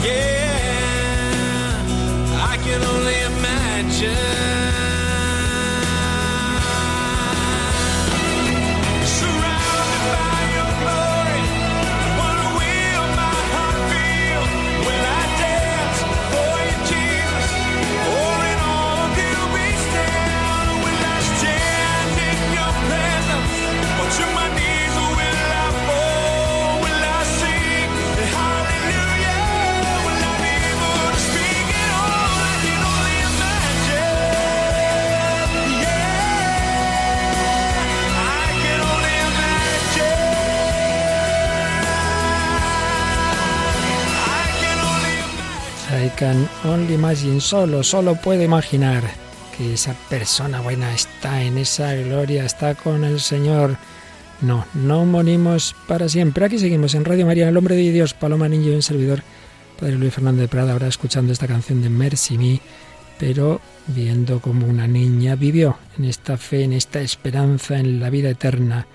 [0.08, 1.84] Yeah,
[2.52, 4.57] I can only imagine.
[46.78, 49.04] Only imagine, solo, solo puedo imaginar
[49.58, 53.78] que esa persona buena está en esa gloria, está con el Señor.
[54.42, 56.46] No, no morimos para siempre.
[56.46, 59.24] Aquí seguimos en Radio María, el hombre de Dios, Paloma Niño y un servidor,
[59.80, 62.62] Padre Luis Fernando de Prada, ahora escuchando esta canción de Mercy Me,
[63.18, 68.30] pero viendo cómo una niña vivió en esta fe, en esta esperanza, en la vida
[68.30, 68.86] eterna.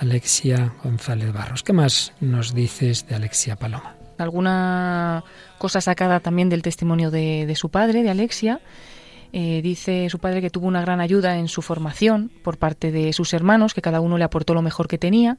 [0.00, 1.62] Alexia González Barros.
[1.62, 3.98] ¿Qué más nos dices de Alexia Paloma?
[4.22, 5.24] alguna
[5.58, 8.60] cosa sacada también del testimonio de, de su padre, de Alexia.
[9.30, 13.12] Eh, dice su padre que tuvo una gran ayuda en su formación por parte de
[13.12, 15.36] sus hermanos, que cada uno le aportó lo mejor que tenía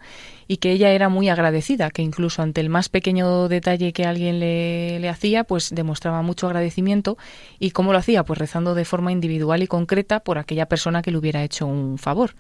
[0.47, 4.39] y que ella era muy agradecida, que incluso ante el más pequeño detalle que alguien
[4.39, 7.17] le, le hacía, pues demostraba mucho agradecimiento.
[7.58, 8.23] ¿Y cómo lo hacía?
[8.23, 11.97] Pues rezando de forma individual y concreta por aquella persona que le hubiera hecho un
[11.97, 12.36] favor.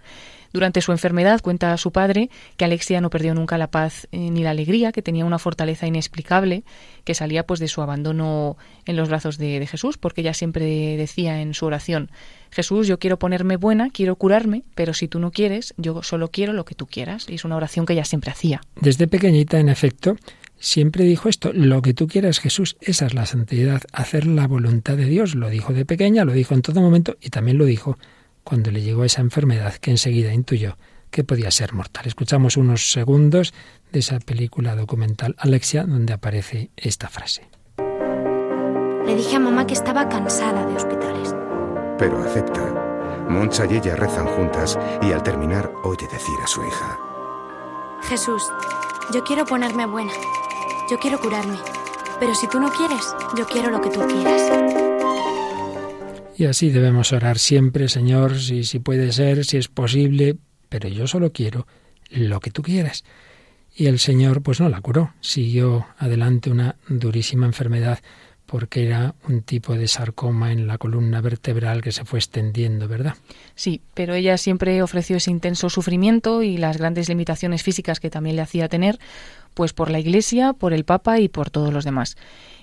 [0.53, 4.43] Durante su enfermedad cuenta su padre que Alexia no perdió nunca la paz eh, ni
[4.43, 6.63] la alegría, que tenía una fortaleza inexplicable
[7.03, 10.97] que salía pues de su abandono en los brazos de, de Jesús, porque ella siempre
[10.97, 12.09] decía en su oración,
[12.51, 16.53] Jesús, yo quiero ponerme buena, quiero curarme, pero si tú no quieres, yo solo quiero
[16.53, 17.27] lo que tú quieras.
[17.29, 18.61] Y es una oración que ella siempre hacía.
[18.81, 20.15] Desde pequeñita, en efecto,
[20.57, 24.97] siempre dijo esto, lo que tú quieras Jesús, esa es la santidad, hacer la voluntad
[24.97, 25.35] de Dios.
[25.35, 27.97] Lo dijo de pequeña, lo dijo en todo momento y también lo dijo
[28.43, 30.77] cuando le llegó esa enfermedad que enseguida intuyó
[31.11, 32.05] que podía ser mortal.
[32.05, 33.53] Escuchamos unos segundos
[33.91, 37.49] de esa película documental Alexia donde aparece esta frase.
[39.05, 41.33] Le dije a mamá que estaba cansada de hospitales.
[41.97, 43.25] Pero acepta.
[43.27, 46.99] Moncha y ella rezan juntas y al terminar oye decir a su hija.
[48.03, 48.43] Jesús,
[49.13, 50.13] yo quiero ponerme buena.
[50.89, 51.57] Yo quiero curarme.
[52.19, 54.88] Pero si tú no quieres, yo quiero lo que tú quieras.
[56.39, 60.37] Y así debemos orar siempre, Señor, si, si puede ser, si es posible,
[60.69, 61.67] pero yo solo quiero
[62.09, 63.03] lo que tú quieras.
[63.75, 67.99] Y el Señor pues no la curó, siguió adelante una durísima enfermedad
[68.45, 73.15] porque era un tipo de sarcoma en la columna vertebral que se fue extendiendo, ¿verdad?
[73.55, 78.37] Sí, pero ella siempre ofreció ese intenso sufrimiento y las grandes limitaciones físicas que también
[78.37, 78.97] le hacía tener,
[79.53, 82.15] pues por la Iglesia, por el Papa y por todos los demás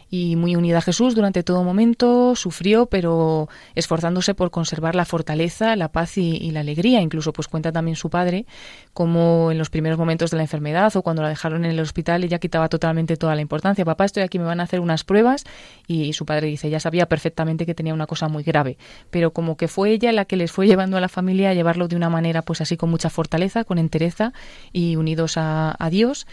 [0.09, 5.75] y muy unida a Jesús durante todo momento, sufrió, pero esforzándose por conservar la fortaleza,
[5.77, 7.01] la paz y, la alegría.
[7.01, 8.47] Incluso pues cuenta también su padre
[8.93, 12.25] como en los primeros momentos de la enfermedad o cuando la dejaron en el hospital
[12.25, 13.85] ella quitaba totalmente toda la importancia.
[13.85, 15.45] Papá, estoy aquí, me van a hacer unas pruebas
[15.87, 18.79] y su padre dice, ya sabía perfectamente que tenía una cosa muy grave,
[19.11, 21.89] pero como que fue ella la que les fue llevando a la familia a llevarlo
[21.89, 24.33] de una manera pues así con mucha fortaleza, con entereza
[24.73, 26.27] y unidos a Dios.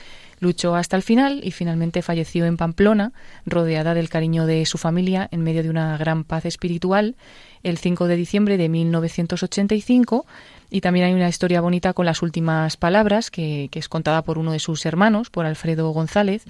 [0.43, 3.13] Luchó hasta el final y finalmente falleció en Pamplona,
[3.45, 7.15] rodeada del cariño de su familia en medio de una gran paz espiritual,
[7.63, 10.25] el 5 de diciembre de 1985
[10.69, 14.51] Y también hay una historia bonita con las últimas palabras que, es contada por uno
[14.51, 16.43] de sus hermanos, por Alfredo González.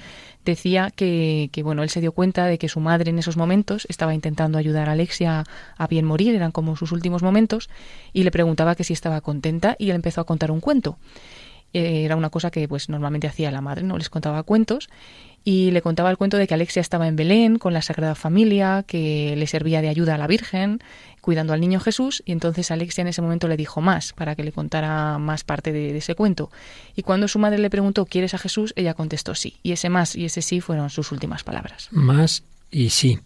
[0.43, 3.85] Decía que, que, bueno, él se dio cuenta de que su madre en esos momentos
[3.89, 5.43] estaba intentando ayudar a Alexia
[5.77, 7.69] a bien morir, eran como sus últimos momentos,
[8.11, 10.97] y le preguntaba que si estaba contenta y él empezó a contar un cuento.
[11.73, 13.97] Eh, era una cosa que pues normalmente hacía la madre, ¿no?
[13.97, 14.89] Les contaba cuentos
[15.43, 18.83] y le contaba el cuento de que Alexia estaba en Belén con la Sagrada Familia,
[18.87, 20.79] que le servía de ayuda a la Virgen,
[21.19, 24.43] cuidando al niño Jesús, y entonces Alexia en ese momento le dijo más para que
[24.43, 26.49] le contara más parte de, ese cuento.
[26.95, 28.73] Y cuando su madre le preguntó ¿quieres a Jesús?
[28.75, 29.57] ella contestó sí.
[29.63, 31.89] Y ese más y ese sí fueron sus últimas palabras.
[31.91, 33.19] Más y sí.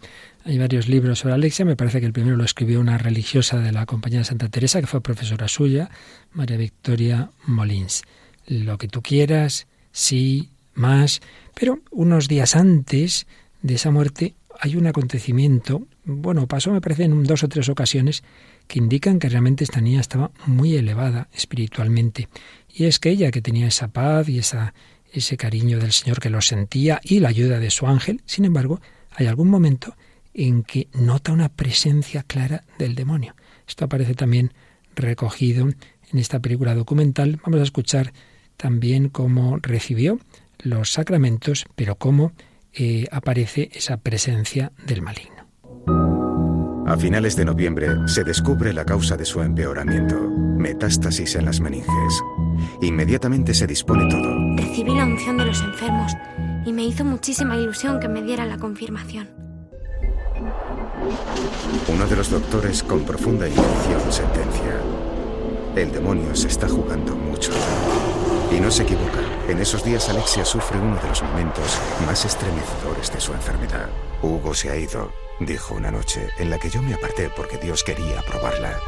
[0.44, 1.66] Hay varios libros sobre Alexia.
[1.66, 4.80] Me parece que el primero lo escribió una religiosa de la Compañía de Santa Teresa,
[4.80, 5.90] que fue profesora suya,
[6.32, 8.04] María Victoria Molins
[8.48, 11.22] lo que tú quieras, sí, más,
[11.54, 13.28] pero unos días antes
[13.62, 18.24] de esa muerte hay un acontecimiento, bueno, pasó me parece en dos o tres ocasiones,
[18.68, 22.28] que indican que realmente esta niña estaba muy elevada espiritualmente.
[22.74, 24.74] Y es que ella, que tenía esa paz y esa,
[25.12, 28.82] ese cariño del Señor que lo sentía y la ayuda de su ángel, sin embargo,
[29.12, 29.96] hay algún momento
[30.34, 33.36] en que nota una presencia clara del demonio.
[33.68, 34.54] Esto aparece también
[34.96, 37.40] recogido en esta película documental.
[37.44, 38.14] Vamos a escuchar
[38.58, 40.20] también cómo recibió
[40.60, 42.34] los sacramentos, pero cómo
[42.74, 45.48] eh, aparece esa presencia del maligno.
[46.88, 52.24] A finales de noviembre se descubre la causa de su empeoramiento, metástasis en las meninges.
[52.82, 54.56] Inmediatamente se dispone todo.
[54.56, 56.14] Recibí la unción de los enfermos
[56.66, 59.28] y me hizo muchísima ilusión que me diera la confirmación.
[61.90, 64.82] Uno de los doctores con profunda intención sentencia.
[65.76, 67.52] El demonio se está jugando mucho.
[68.52, 69.20] Y no se equivoca.
[69.50, 73.90] En esos días Alexia sufre uno de los momentos más estremecedores de su enfermedad.
[74.22, 77.84] Hugo se ha ido, dijo una noche, en la que yo me aparté porque Dios
[77.84, 78.80] quería probarla.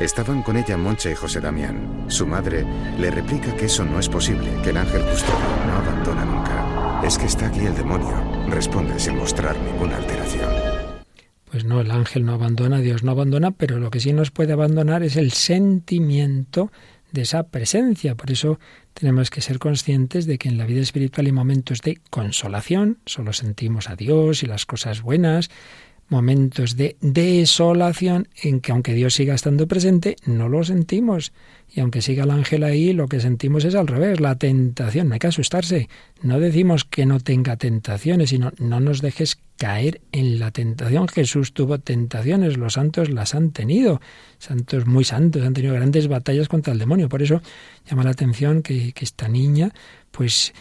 [0.00, 2.06] Estaban con ella Moncha y José Damián.
[2.08, 2.66] Su madre
[2.98, 7.00] le replica que eso no es posible, que el ángel custodio no abandona nunca.
[7.06, 10.50] Es que está aquí el demonio, responde sin mostrar ninguna alteración.
[11.48, 14.52] Pues no, el ángel no abandona, Dios no abandona, pero lo que sí nos puede
[14.52, 16.72] abandonar es el sentimiento
[17.14, 18.16] de esa presencia.
[18.16, 18.58] Por eso
[18.92, 23.32] tenemos que ser conscientes de que en la vida espiritual hay momentos de consolación, solo
[23.32, 25.48] sentimos a Dios y las cosas buenas,
[26.08, 31.32] momentos de desolación en que aunque Dios siga estando presente, no lo sentimos.
[31.74, 35.08] Y aunque siga el ángel ahí, lo que sentimos es al revés, la tentación.
[35.08, 35.88] No hay que asustarse.
[36.22, 41.08] No decimos que no tenga tentaciones, sino no nos dejes caer en la tentación.
[41.08, 44.00] Jesús tuvo tentaciones, los santos las han tenido.
[44.38, 47.08] Santos muy santos han tenido grandes batallas contra el demonio.
[47.08, 47.42] Por eso
[47.90, 49.72] llama la atención que, que esta niña
[50.16, 50.54] pues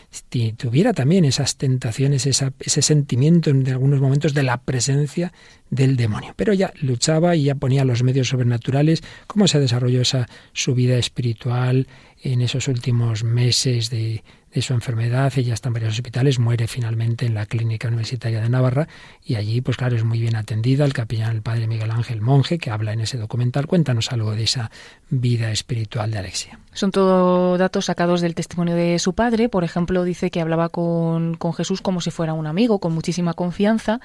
[0.58, 5.32] tuviera también esas tentaciones, ese sentimiento en algunos momentos de la presencia
[5.70, 6.34] del demonio.
[6.36, 9.04] Pero ella luchaba y ya ponía los medios sobrenaturales.
[9.28, 11.88] ¿Cómo se desarrolló esa su vida espiritual
[12.24, 14.24] en esos últimos meses de,
[14.54, 15.34] de su enfermedad.
[15.36, 18.88] Ella está en varios hospitales, muere finalmente en la Clínica Universitaria de Navarra
[19.24, 20.86] y allí, pues claro, es muy bien atendida.
[20.86, 24.44] El capellán, el padre Miguel Ángel Monje, que habla en ese documental, cuéntanos algo de
[24.44, 24.72] esa
[25.10, 26.60] vida espiritual de Alexia.
[26.74, 29.50] Son todo datos sacados del testimonio de su padre.
[29.50, 33.34] Por ejemplo, dice que hablaba con, con Jesús como si fuera un amigo, con muchísima
[33.34, 34.00] confianza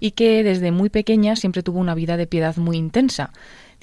[0.00, 3.30] y que desde muy pequeña siempre tuvo una vida de piedad muy intensa.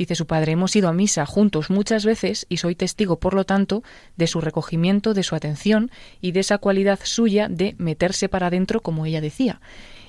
[0.02, 3.44] Dice su padre, hemos ido a misa juntos muchas veces y soy testigo, por lo
[3.44, 3.84] tanto,
[4.18, 5.92] de su recogimiento, de su atención
[6.22, 9.62] y de esa cualidad suya de meterse para adentro, como ella decía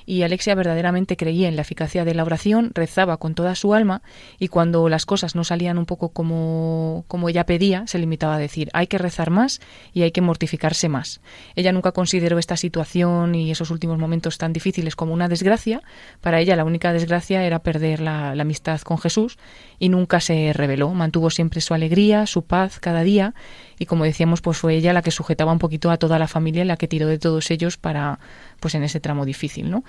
[0.06, 4.02] y Alexia verdaderamente creía en la eficacia de la oración, rezaba con toda su alma
[4.38, 8.38] y cuando las cosas no salían un poco como, como ella pedía, se limitaba a
[8.38, 9.60] decir hay que rezar más
[9.92, 11.20] y hay que mortificarse más.
[11.56, 15.82] Ella nunca consideró esta situación y esos últimos momentos tan difíciles como una desgracia.
[16.20, 19.38] Para ella la única desgracia era perder la, la amistad con Jesús
[19.78, 20.90] y nunca se rebeló.
[20.90, 23.34] Mantuvo siempre su alegría, su paz cada día
[23.82, 26.64] y como decíamos, pues fue ella la que sujetaba un poquito a toda la familia,
[26.64, 28.20] la que tiró de todos ellos para,
[28.60, 29.82] pues en ese tramo difícil, ¿no?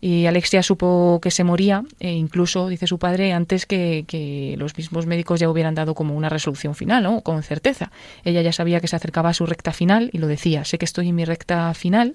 [0.00, 4.76] Y Alexia supo que se moría, e incluso, dice su padre, antes que, que, los
[4.76, 7.22] mismos médicos ya hubieran dado como una resolución final, ¿no?
[7.22, 7.90] Con certeza.
[8.24, 10.84] Ella ya sabía que se acercaba a su recta final y lo decía, sé que
[10.84, 12.14] estoy en mi recta final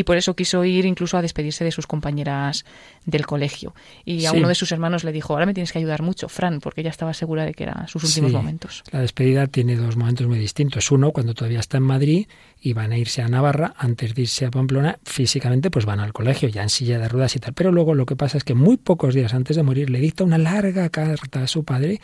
[0.00, 2.64] y por eso quiso ir incluso a despedirse de sus compañeras
[3.04, 3.74] del colegio.
[4.06, 6.60] Y a uno de sus hermanos le dijo, ahora me tienes que ayudar mucho, Fran,
[6.60, 8.82] porque ella estaba segura de que eran sus últimos momentos.
[8.92, 10.90] La despedida tiene dos momentos muy distintos.
[10.90, 12.28] Uno, cuando todavía está en Madrid
[12.62, 16.14] y van a irse a Navarra, antes de irse a Pamplona, físicamente pues van al
[16.14, 17.52] colegio, ya en silla de ruedas y tal.
[17.52, 20.24] Pero luego lo que pasa es que muy pocos días antes de morir le dicta
[20.24, 22.00] una larga carta a su padre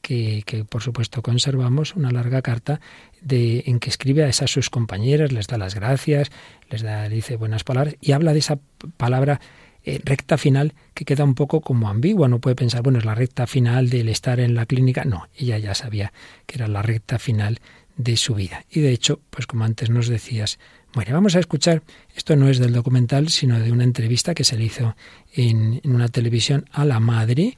[0.00, 2.80] que, por supuesto conservamos, una larga carta
[3.20, 6.30] de, en que escribe a esas sus compañeras, les da las gracias,
[6.70, 8.58] les da, dice buenas palabras y habla de esa
[8.96, 9.40] palabra
[9.84, 12.28] eh, recta final que queda un poco como ambigua.
[12.28, 15.04] No puede pensar, bueno, es la recta final del estar en la clínica.
[15.04, 16.12] No, ella ya sabía
[16.46, 17.60] que era la recta final
[17.96, 18.64] de su vida.
[18.70, 20.58] Y de hecho, pues como antes nos decías,
[20.92, 21.82] bueno, vamos a escuchar,
[22.14, 24.96] esto no es del documental, sino de una entrevista que se le hizo
[25.34, 27.56] en, una televisión a la madre,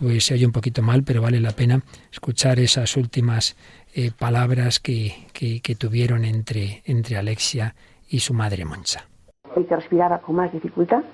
[0.00, 1.80] pues se oye un poquito mal, pero vale la pena
[2.12, 3.56] escuchar esas últimas
[3.94, 7.74] eh, palabras que, que, tuvieron entre, entre Alexia
[8.08, 9.04] y su madre Moncha.
[9.56, 11.04] Y que respiraba con más dificultad,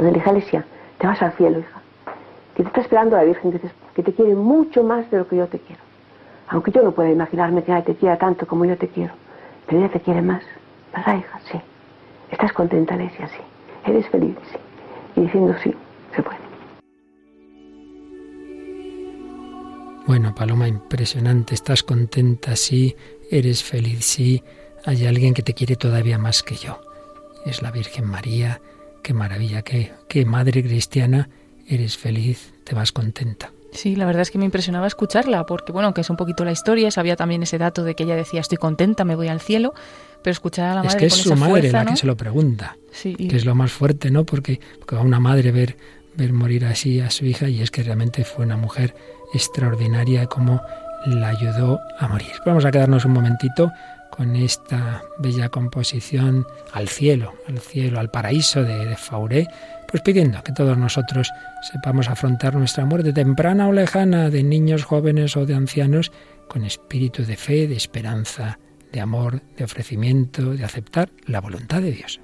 [0.00, 0.64] le dije, Alexia,
[0.98, 1.80] te vas al cielo, hija,
[2.56, 3.52] que te está esperando la Virgen,
[3.94, 5.82] que te, quiere mucho más de lo que yo te quiero.
[6.48, 9.12] Aunque yo no pueda imaginarme que ella te quiera tanto como yo te quiero,
[9.66, 10.42] pero ella te quiere más.
[10.92, 11.40] ¿Verdad, hija?
[11.50, 11.60] Sí.
[12.30, 13.28] ¿Estás contenta, Alexia?
[13.28, 13.40] Sí.
[13.86, 14.36] ¿Eres feliz?
[14.50, 14.58] Sí.
[15.16, 15.74] Y diciendo sí,
[16.14, 16.39] se puede.
[20.10, 21.54] Bueno, Paloma, impresionante.
[21.54, 22.56] ¿Estás contenta?
[22.56, 22.96] Sí.
[23.30, 24.04] ¿Eres feliz?
[24.04, 24.42] Sí.
[24.84, 26.80] Hay alguien que te quiere todavía más que yo.
[27.46, 28.60] Es la Virgen María
[29.04, 31.28] Qué maravilla, qué, qué madre cristiana,
[31.68, 33.52] eres feliz, te vas contenta.
[33.70, 36.50] Sí, la verdad es que me impresionaba escucharla, porque bueno, que es un poquito la
[36.50, 39.74] historia, sabía también ese dato de que ella decía estoy contenta, me voy al cielo,
[40.24, 42.76] pero escuchar a la madre es que es su madre la que se lo pregunta,
[42.90, 44.24] sí, que es lo más fuerte, ¿no?
[44.24, 45.76] Porque, porque a una madre ver
[46.14, 48.94] ver morir así a su hija y es que realmente fue una mujer
[49.34, 50.60] extraordinaria como
[51.06, 52.32] la ayudó a morir.
[52.44, 53.72] Vamos a quedarnos un momentito
[54.10, 59.46] con esta bella composición al cielo, al cielo, al paraíso de, de Fauré,
[59.88, 61.30] pues pidiendo que todos nosotros
[61.72, 66.12] sepamos afrontar nuestra muerte temprana o lejana, de niños, jóvenes o de ancianos,
[66.48, 68.58] con espíritu de fe, de esperanza,
[68.92, 72.20] de amor, de ofrecimiento, de aceptar la voluntad de Dios.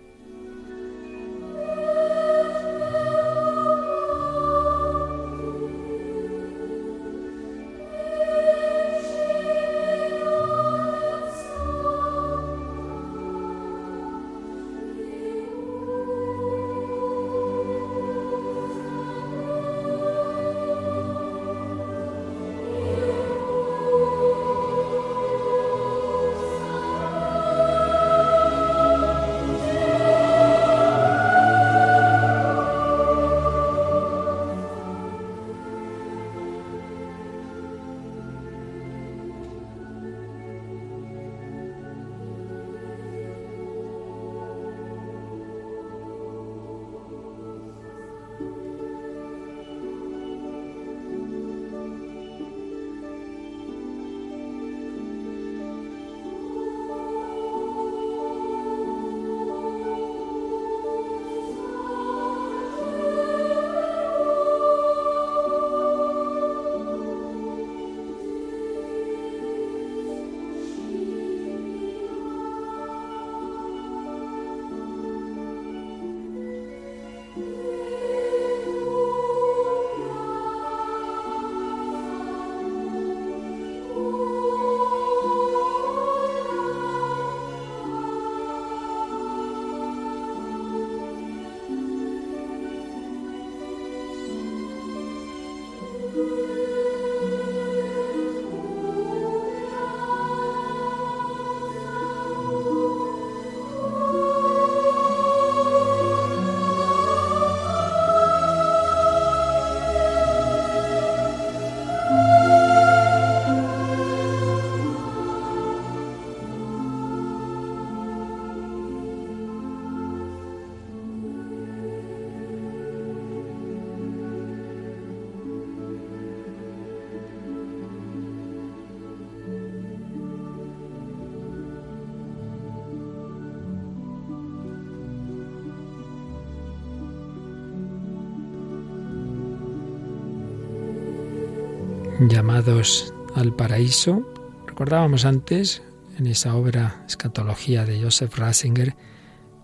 [142.29, 144.27] Llamados al paraíso.
[144.66, 145.83] Recordábamos antes
[146.18, 148.95] en esa obra Escatología de Joseph Ratzinger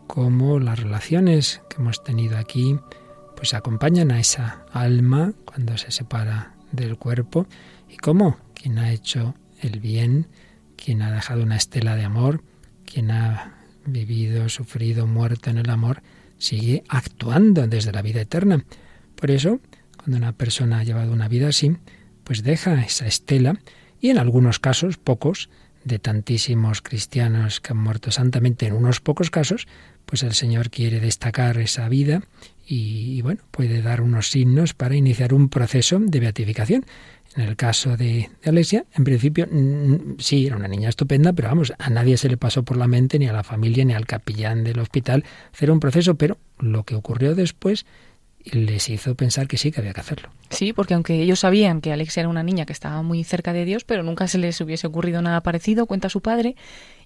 [0.06, 2.78] cómo las relaciones que hemos tenido aquí
[3.36, 7.46] pues acompañan a esa alma cuando se separa del cuerpo
[7.88, 10.28] y cómo quien ha hecho el bien,
[10.76, 12.42] quien ha dejado una estela de amor,
[12.84, 13.54] quien ha
[13.86, 16.02] vivido, sufrido, muerto en el amor,
[16.38, 18.64] sigue actuando desde la vida eterna.
[19.16, 19.60] Por eso,
[19.96, 21.76] cuando una persona ha llevado una vida así,
[22.24, 23.60] pues deja esa estela
[24.00, 25.48] y en algunos casos, pocos,
[25.84, 29.66] de tantísimos cristianos que han muerto santamente, en unos pocos casos,
[30.06, 32.22] pues el Señor quiere destacar esa vida
[32.66, 36.86] y, bueno, puede dar unos signos para iniciar un proceso de beatificación.
[37.34, 39.48] En el caso de, de Alexia, en principio,
[40.18, 43.18] sí, era una niña estupenda, pero vamos, a nadie se le pasó por la mente,
[43.18, 46.94] ni a la familia, ni al capellán del hospital, hacer un proceso, pero lo que
[46.94, 47.86] ocurrió después
[48.44, 50.30] les hizo pensar que sí, que había que hacerlo.
[50.50, 53.64] Sí, porque aunque ellos sabían que Alexia era una niña que estaba muy cerca de
[53.64, 56.56] Dios, pero nunca se les hubiese ocurrido nada parecido, cuenta su padre,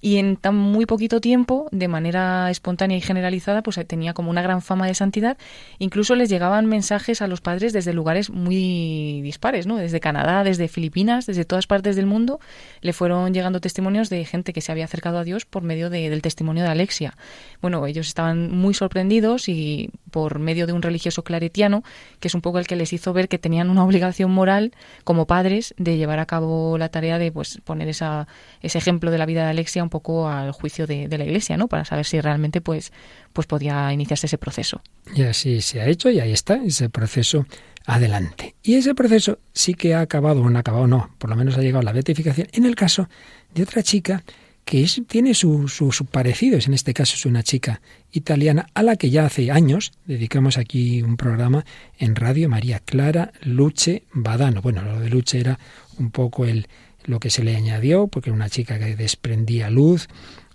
[0.00, 4.42] y en tan muy poquito tiempo, de manera espontánea y generalizada, pues tenía como una
[4.42, 5.36] gran fama de santidad.
[5.78, 9.76] Incluso les llegaban mensajes a los padres desde lugares muy dispares, ¿no?
[9.76, 12.40] Desde Canadá, desde Filipinas, desde todas partes del mundo,
[12.80, 16.22] le fueron llegando testimonios de gente que se había acercado a Dios por medio del
[16.22, 17.14] testimonio de Alexia.
[17.62, 21.82] Bueno, ellos estaban muy sorprendidos y por medio de un religioso claretiano,
[22.20, 24.72] que es un poco el que les hizo ver que tenían una obligación moral
[25.04, 28.28] como padres de llevar a cabo la tarea de pues poner esa,
[28.62, 31.68] ese ejemplo de la vida de Alexia un poco al juicio de, la Iglesia, ¿no?
[31.68, 32.92] Para saber si realmente pues,
[33.32, 34.82] pues podía iniciarse ese proceso.
[35.14, 37.46] Y así se ha hecho y ahí está ese proceso
[37.86, 38.54] adelante.
[38.62, 41.56] Y ese proceso sí que ha acabado, o no ha acabado, no, por lo menos
[41.56, 43.08] ha llegado a la beatificación en el caso
[43.54, 44.22] de otra chica
[44.66, 47.80] que tiene sus su, parecidos, en este caso es una chica
[48.10, 51.64] italiana a la que ya hace años dedicamos aquí un programa
[51.98, 54.62] en radio, María Clara Luce Badano.
[54.62, 55.60] Bueno, lo de Luce era
[56.00, 56.66] un poco el,
[57.06, 60.08] lo que se le añadió, porque era una chica que desprendía luz,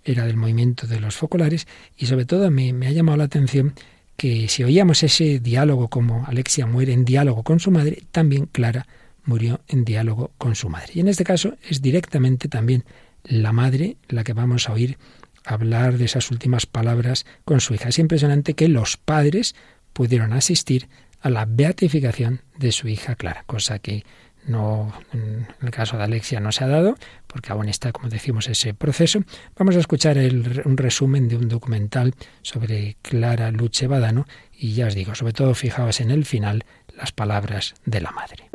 [0.04, 3.74] era del movimiento de los focolares, y sobre todo me, me ha llamado la atención
[4.18, 8.86] que si oíamos ese diálogo como Alexia muere en diálogo con su madre, también Clara
[9.26, 10.91] murió en diálogo con su madre.
[10.95, 12.84] Y en este caso es directamente también
[13.24, 14.97] la madre la que vamos a oír
[15.45, 17.89] hablar de esas últimas palabras con su hija.
[17.89, 19.56] Es impresionante que los padres
[19.93, 20.88] pudieron asistir
[21.22, 24.04] a la beatificación de su hija Clara, cosa que
[24.45, 26.95] no en el caso de Alexia no se ha dado,
[27.27, 29.21] porque aún está, como decimos, ese proceso.
[29.57, 34.95] Vamos a escuchar un resumen de un documental sobre Clara Luche Badano y ya os
[34.95, 36.65] digo, sobre todo fijaos en el final
[36.95, 38.49] las palabras de la madre.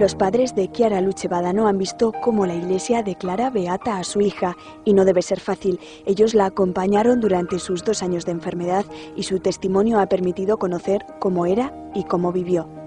[0.00, 4.22] Los padres de Chiara Luce Badano han visto cómo la iglesia declara beata a su
[4.22, 4.56] hija
[4.86, 5.78] y no debe ser fácil.
[6.06, 11.04] Ellos la acompañaron durante sus dos años de enfermedad y su testimonio ha permitido conocer
[11.18, 12.79] cómo era y cómo vivió.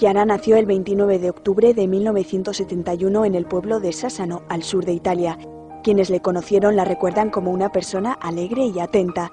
[0.00, 4.86] Chiara nació el 29 de octubre de 1971 en el pueblo de Sassano, al sur
[4.86, 5.36] de Italia.
[5.84, 9.30] Quienes le conocieron la recuerdan como una persona alegre y atenta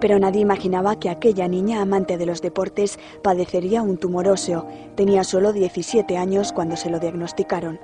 [0.00, 4.66] pero nadie imaginaba que aquella niña amante de los deportes padecería un tumor óseo.
[4.96, 7.78] Tenía solo 17 años cuando se lo diagnosticaron.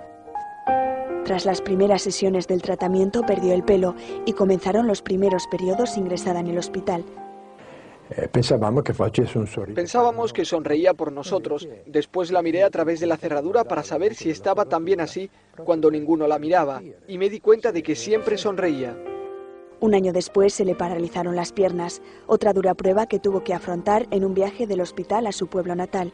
[1.25, 3.95] Tras las primeras sesiones del tratamiento perdió el pelo
[4.27, 7.05] y comenzaron los primeros periodos ingresada en el hospital.
[8.17, 8.93] Eh, pensábamos que
[9.75, 11.69] Pensábamos que sonreía por nosotros.
[11.87, 15.31] Después la miré a través de la cerradura para saber si estaba también así
[15.65, 18.97] cuando ninguno la miraba y me di cuenta de que siempre sonreía.
[19.79, 24.07] Un año después se le paralizaron las piernas, otra dura prueba que tuvo que afrontar
[24.11, 26.13] en un viaje del hospital a su pueblo natal.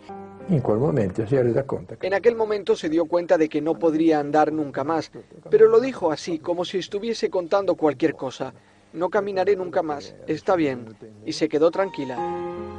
[0.48, 5.10] En aquel momento se dio cuenta de que no podría andar nunca más,
[5.50, 8.54] pero lo dijo así, como si estuviese contando cualquier cosa.
[8.96, 12.16] No caminaré nunca más, está bien, y se quedó tranquila.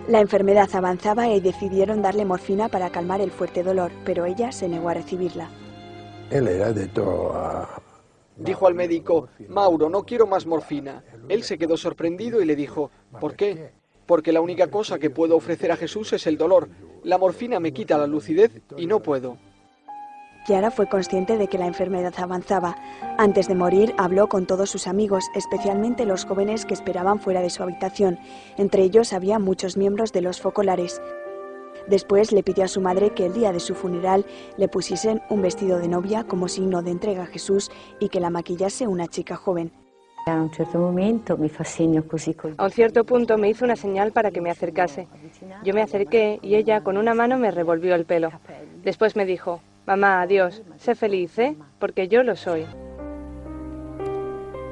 [0.08, 4.68] La enfermedad avanzaba y decidieron darle morfina para calmar el fuerte dolor, pero ella se
[4.68, 5.48] negó a recibirla.
[6.32, 7.38] Él era de todo
[8.36, 11.04] Dijo al médico, Mauro, no quiero más morfina.
[11.30, 12.90] Él se quedó sorprendido y le dijo,
[13.22, 13.74] ¿por qué?
[14.08, 16.68] Porque la única cosa que puedo ofrecer a Jesús es el dolor.
[17.04, 19.38] La morfina me quita la lucidez y no puedo.
[20.48, 22.78] Kiara fue consciente de que la enfermedad avanzaba.
[23.18, 27.50] Antes de morir habló con todos sus amigos, especialmente los jóvenes que esperaban fuera de
[27.50, 28.18] su habitación.
[28.56, 31.02] Entre ellos había muchos miembros de los focolares.
[31.90, 34.26] Después le pidió a su madre que el día de su funeral
[34.56, 37.70] le pusiesen un vestido de novia como signo de entrega a Jesús
[38.00, 39.74] y que la maquillase una chica joven.
[40.28, 41.52] A un cierto momento me
[42.58, 45.10] A un cierto punto me hizo una señal para que me acercase.
[45.66, 48.32] Yo me acerqué y ella con una mano me revolvió el pelo.
[48.84, 51.56] Después me dijo, mamá, adiós, sé feliz, ¿eh?
[51.80, 52.66] Porque yo lo soy.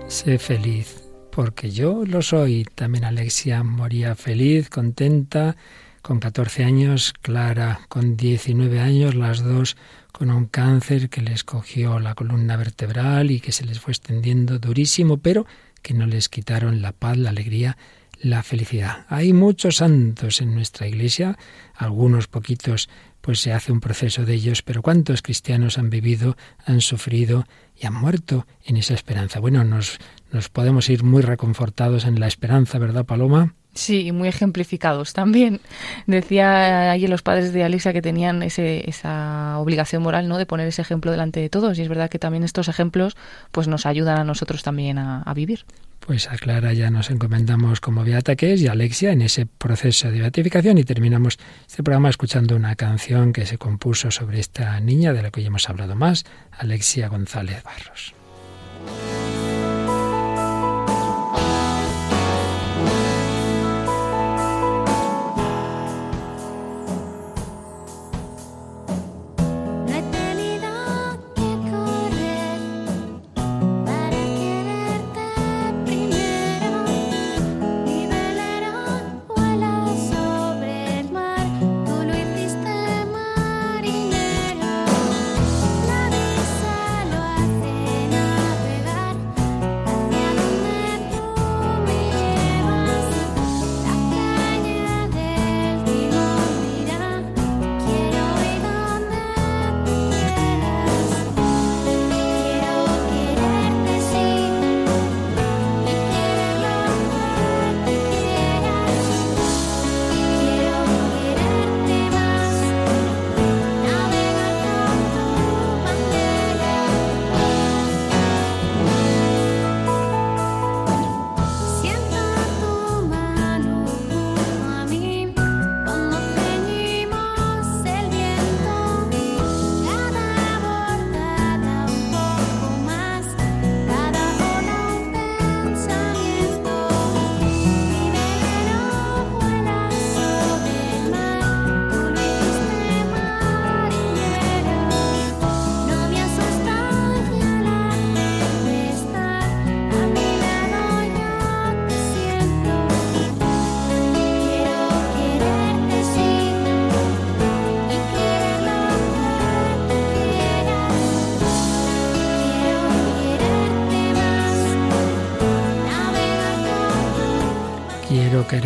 [0.07, 2.65] Sé feliz, porque yo lo soy.
[2.75, 5.55] También Alexia moría feliz, contenta
[6.01, 9.77] con 14 años, Clara con 19 años, las dos
[10.11, 14.59] con un cáncer que les cogió la columna vertebral y que se les fue extendiendo
[14.59, 15.47] durísimo, pero
[15.81, 17.77] que no les quitaron la paz, la alegría,
[18.19, 19.05] la felicidad.
[19.09, 21.37] Hay muchos santos en nuestra iglesia,
[21.73, 22.89] algunos poquitos
[23.25, 27.87] pues se hace un proceso de ellos, pero ¿cuántos cristianos han vivido, han sufrido y
[27.87, 29.39] han muerto en esa esperanza?
[29.39, 29.97] Bueno, nos,
[30.31, 33.55] nos podemos ir muy reconfortados en la esperanza, ¿verdad, Paloma?
[33.75, 35.59] Sí, muy ejemplificados también.
[36.07, 40.37] Decía allí los padres de Alexia que tenían ese, esa obligación moral, ¿no?
[40.37, 41.77] De poner ese ejemplo delante de todos.
[41.77, 43.17] Y es verdad que también estos ejemplos,
[43.51, 45.65] pues nos ayudan a nosotros también a, vivir.
[45.99, 50.19] Pues a Clara ya nos encomendamos como beata y a Alexia en ese proceso de
[50.19, 55.23] beatificación y terminamos este programa escuchando una canción que se compuso sobre esta niña de
[55.23, 58.13] la que hoy hemos hablado más, Alexia González Barros.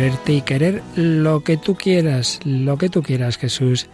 [0.00, 3.86] Quererte y querer lo que tú quieras, lo que tú quieras, Jesús,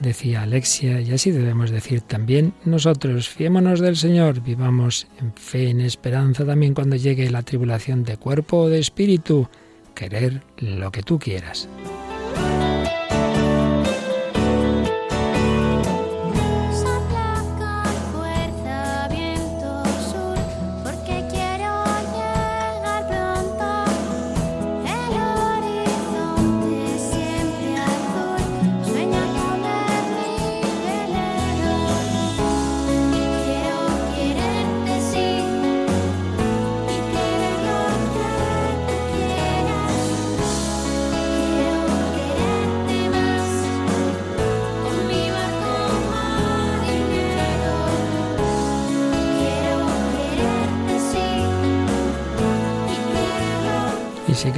[0.00, 5.82] decía Alexia, y así debemos decir también nosotros, fiémonos del Señor, vivamos en fe, en
[5.82, 9.50] esperanza también cuando llegue la tribulación de cuerpo o de espíritu,
[9.94, 11.68] querer lo que tú quieras.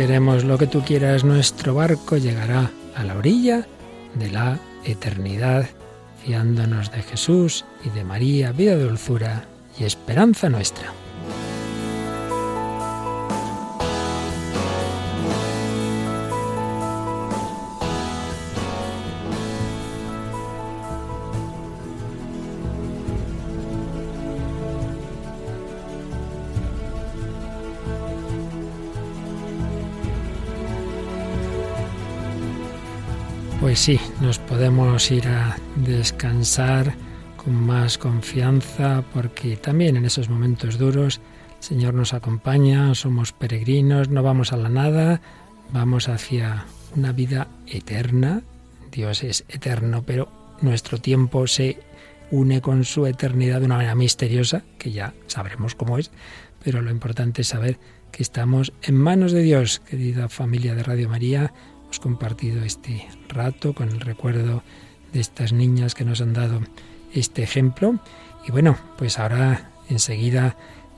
[0.06, 3.68] Queremos lo que tú quieras, nuestro barco llegará a la orilla
[4.14, 5.68] de la eternidad,
[6.24, 9.44] fiándonos de Jesús y de María, vida, dulzura
[9.78, 11.01] y esperanza nuestra.
[33.72, 36.92] Pues sí, nos podemos ir a descansar
[37.38, 41.22] con más confianza porque también en esos momentos duros
[41.56, 45.22] el Señor nos acompaña, somos peregrinos, no vamos a la nada,
[45.72, 48.42] vamos hacia una vida eterna.
[48.90, 50.28] Dios es eterno, pero
[50.60, 51.78] nuestro tiempo se
[52.30, 56.10] une con su eternidad de una manera misteriosa, que ya sabremos cómo es,
[56.62, 57.78] pero lo importante es saber
[58.10, 61.54] que estamos en manos de Dios, querida familia de Radio María,
[62.00, 64.62] compartido este rato con el recuerdo
[65.12, 66.60] de estas niñas que nos han dado
[67.12, 67.98] este ejemplo.
[68.46, 70.56] Y bueno, pues ahora enseguida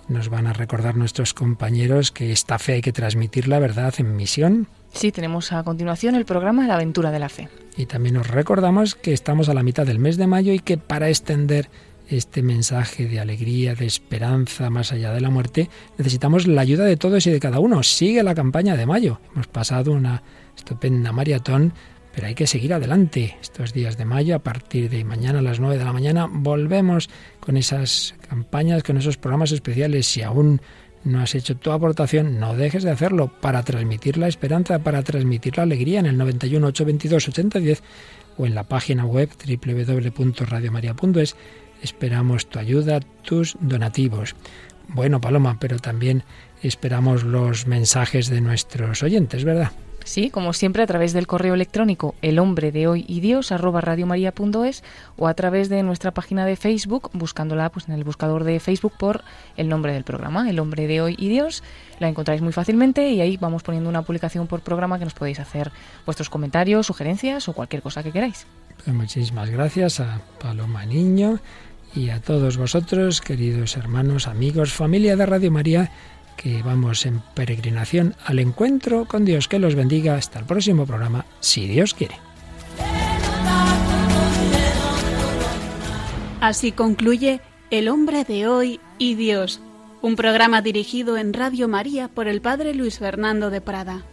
[0.09, 4.68] nos van a recordar nuestros compañeros que esta fe hay que transmitirla, ¿verdad?, en misión.
[4.92, 7.49] Sí, tenemos a continuación el programa La aventura de la fe.
[7.76, 10.78] Y también nos recordamos que estamos a la mitad del mes de mayo y que
[10.78, 11.68] para extender
[12.09, 16.97] este mensaje de alegría, de esperanza más allá de la muerte, necesitamos la ayuda de
[16.97, 17.82] todos y de cada uno.
[17.82, 19.20] Sigue la campaña de mayo.
[19.32, 20.22] Hemos pasado una
[20.57, 21.72] estupenda maratón,
[22.14, 24.36] pero hay que seguir adelante estos días de mayo.
[24.36, 28.96] A partir de mañana a las 9 de la mañana volvemos con esas campañas, con
[28.96, 30.07] esos programas especiales.
[30.07, 30.61] Si aún
[31.02, 35.57] no has hecho tu aportación, no dejes de hacerlo para transmitir la esperanza, para transmitir
[35.57, 37.82] la alegría en el 91 822 8010
[38.38, 41.36] o en la página web www.radiomaria.es.
[41.82, 44.36] Esperamos tu ayuda, tus donativos.
[44.88, 46.22] Bueno, Paloma, pero también
[46.62, 49.72] esperamos los mensajes de nuestros oyentes, ¿verdad?
[50.05, 53.82] Sí, como siempre a través del correo electrónico el hombre de hoy y Dios arroba
[55.16, 58.92] o a través de nuestra página de Facebook buscándola pues en el buscador de Facebook
[58.98, 59.24] por
[59.57, 61.62] el nombre del programa, el hombre de hoy y Dios.
[62.00, 65.40] La encontráis muy fácilmente y ahí vamos poniendo una publicación por programa que nos podéis
[65.40, 65.72] hacer
[66.05, 68.46] vuestros comentarios, sugerencias o cualquier cosa que queráis.
[68.84, 71.38] Pues muchísimas gracias a Paloma Niño
[71.94, 75.90] y a todos vosotros, queridos hermanos, amigos, familia de Radio María
[76.37, 79.49] que vamos en peregrinación al encuentro con Dios.
[79.49, 80.16] Que los bendiga.
[80.16, 82.16] Hasta el próximo programa, si Dios quiere.
[86.41, 89.61] Así concluye El hombre de hoy y Dios,
[90.03, 94.05] un programa dirigido en Radio María por el Padre Luis Fernando de Prada.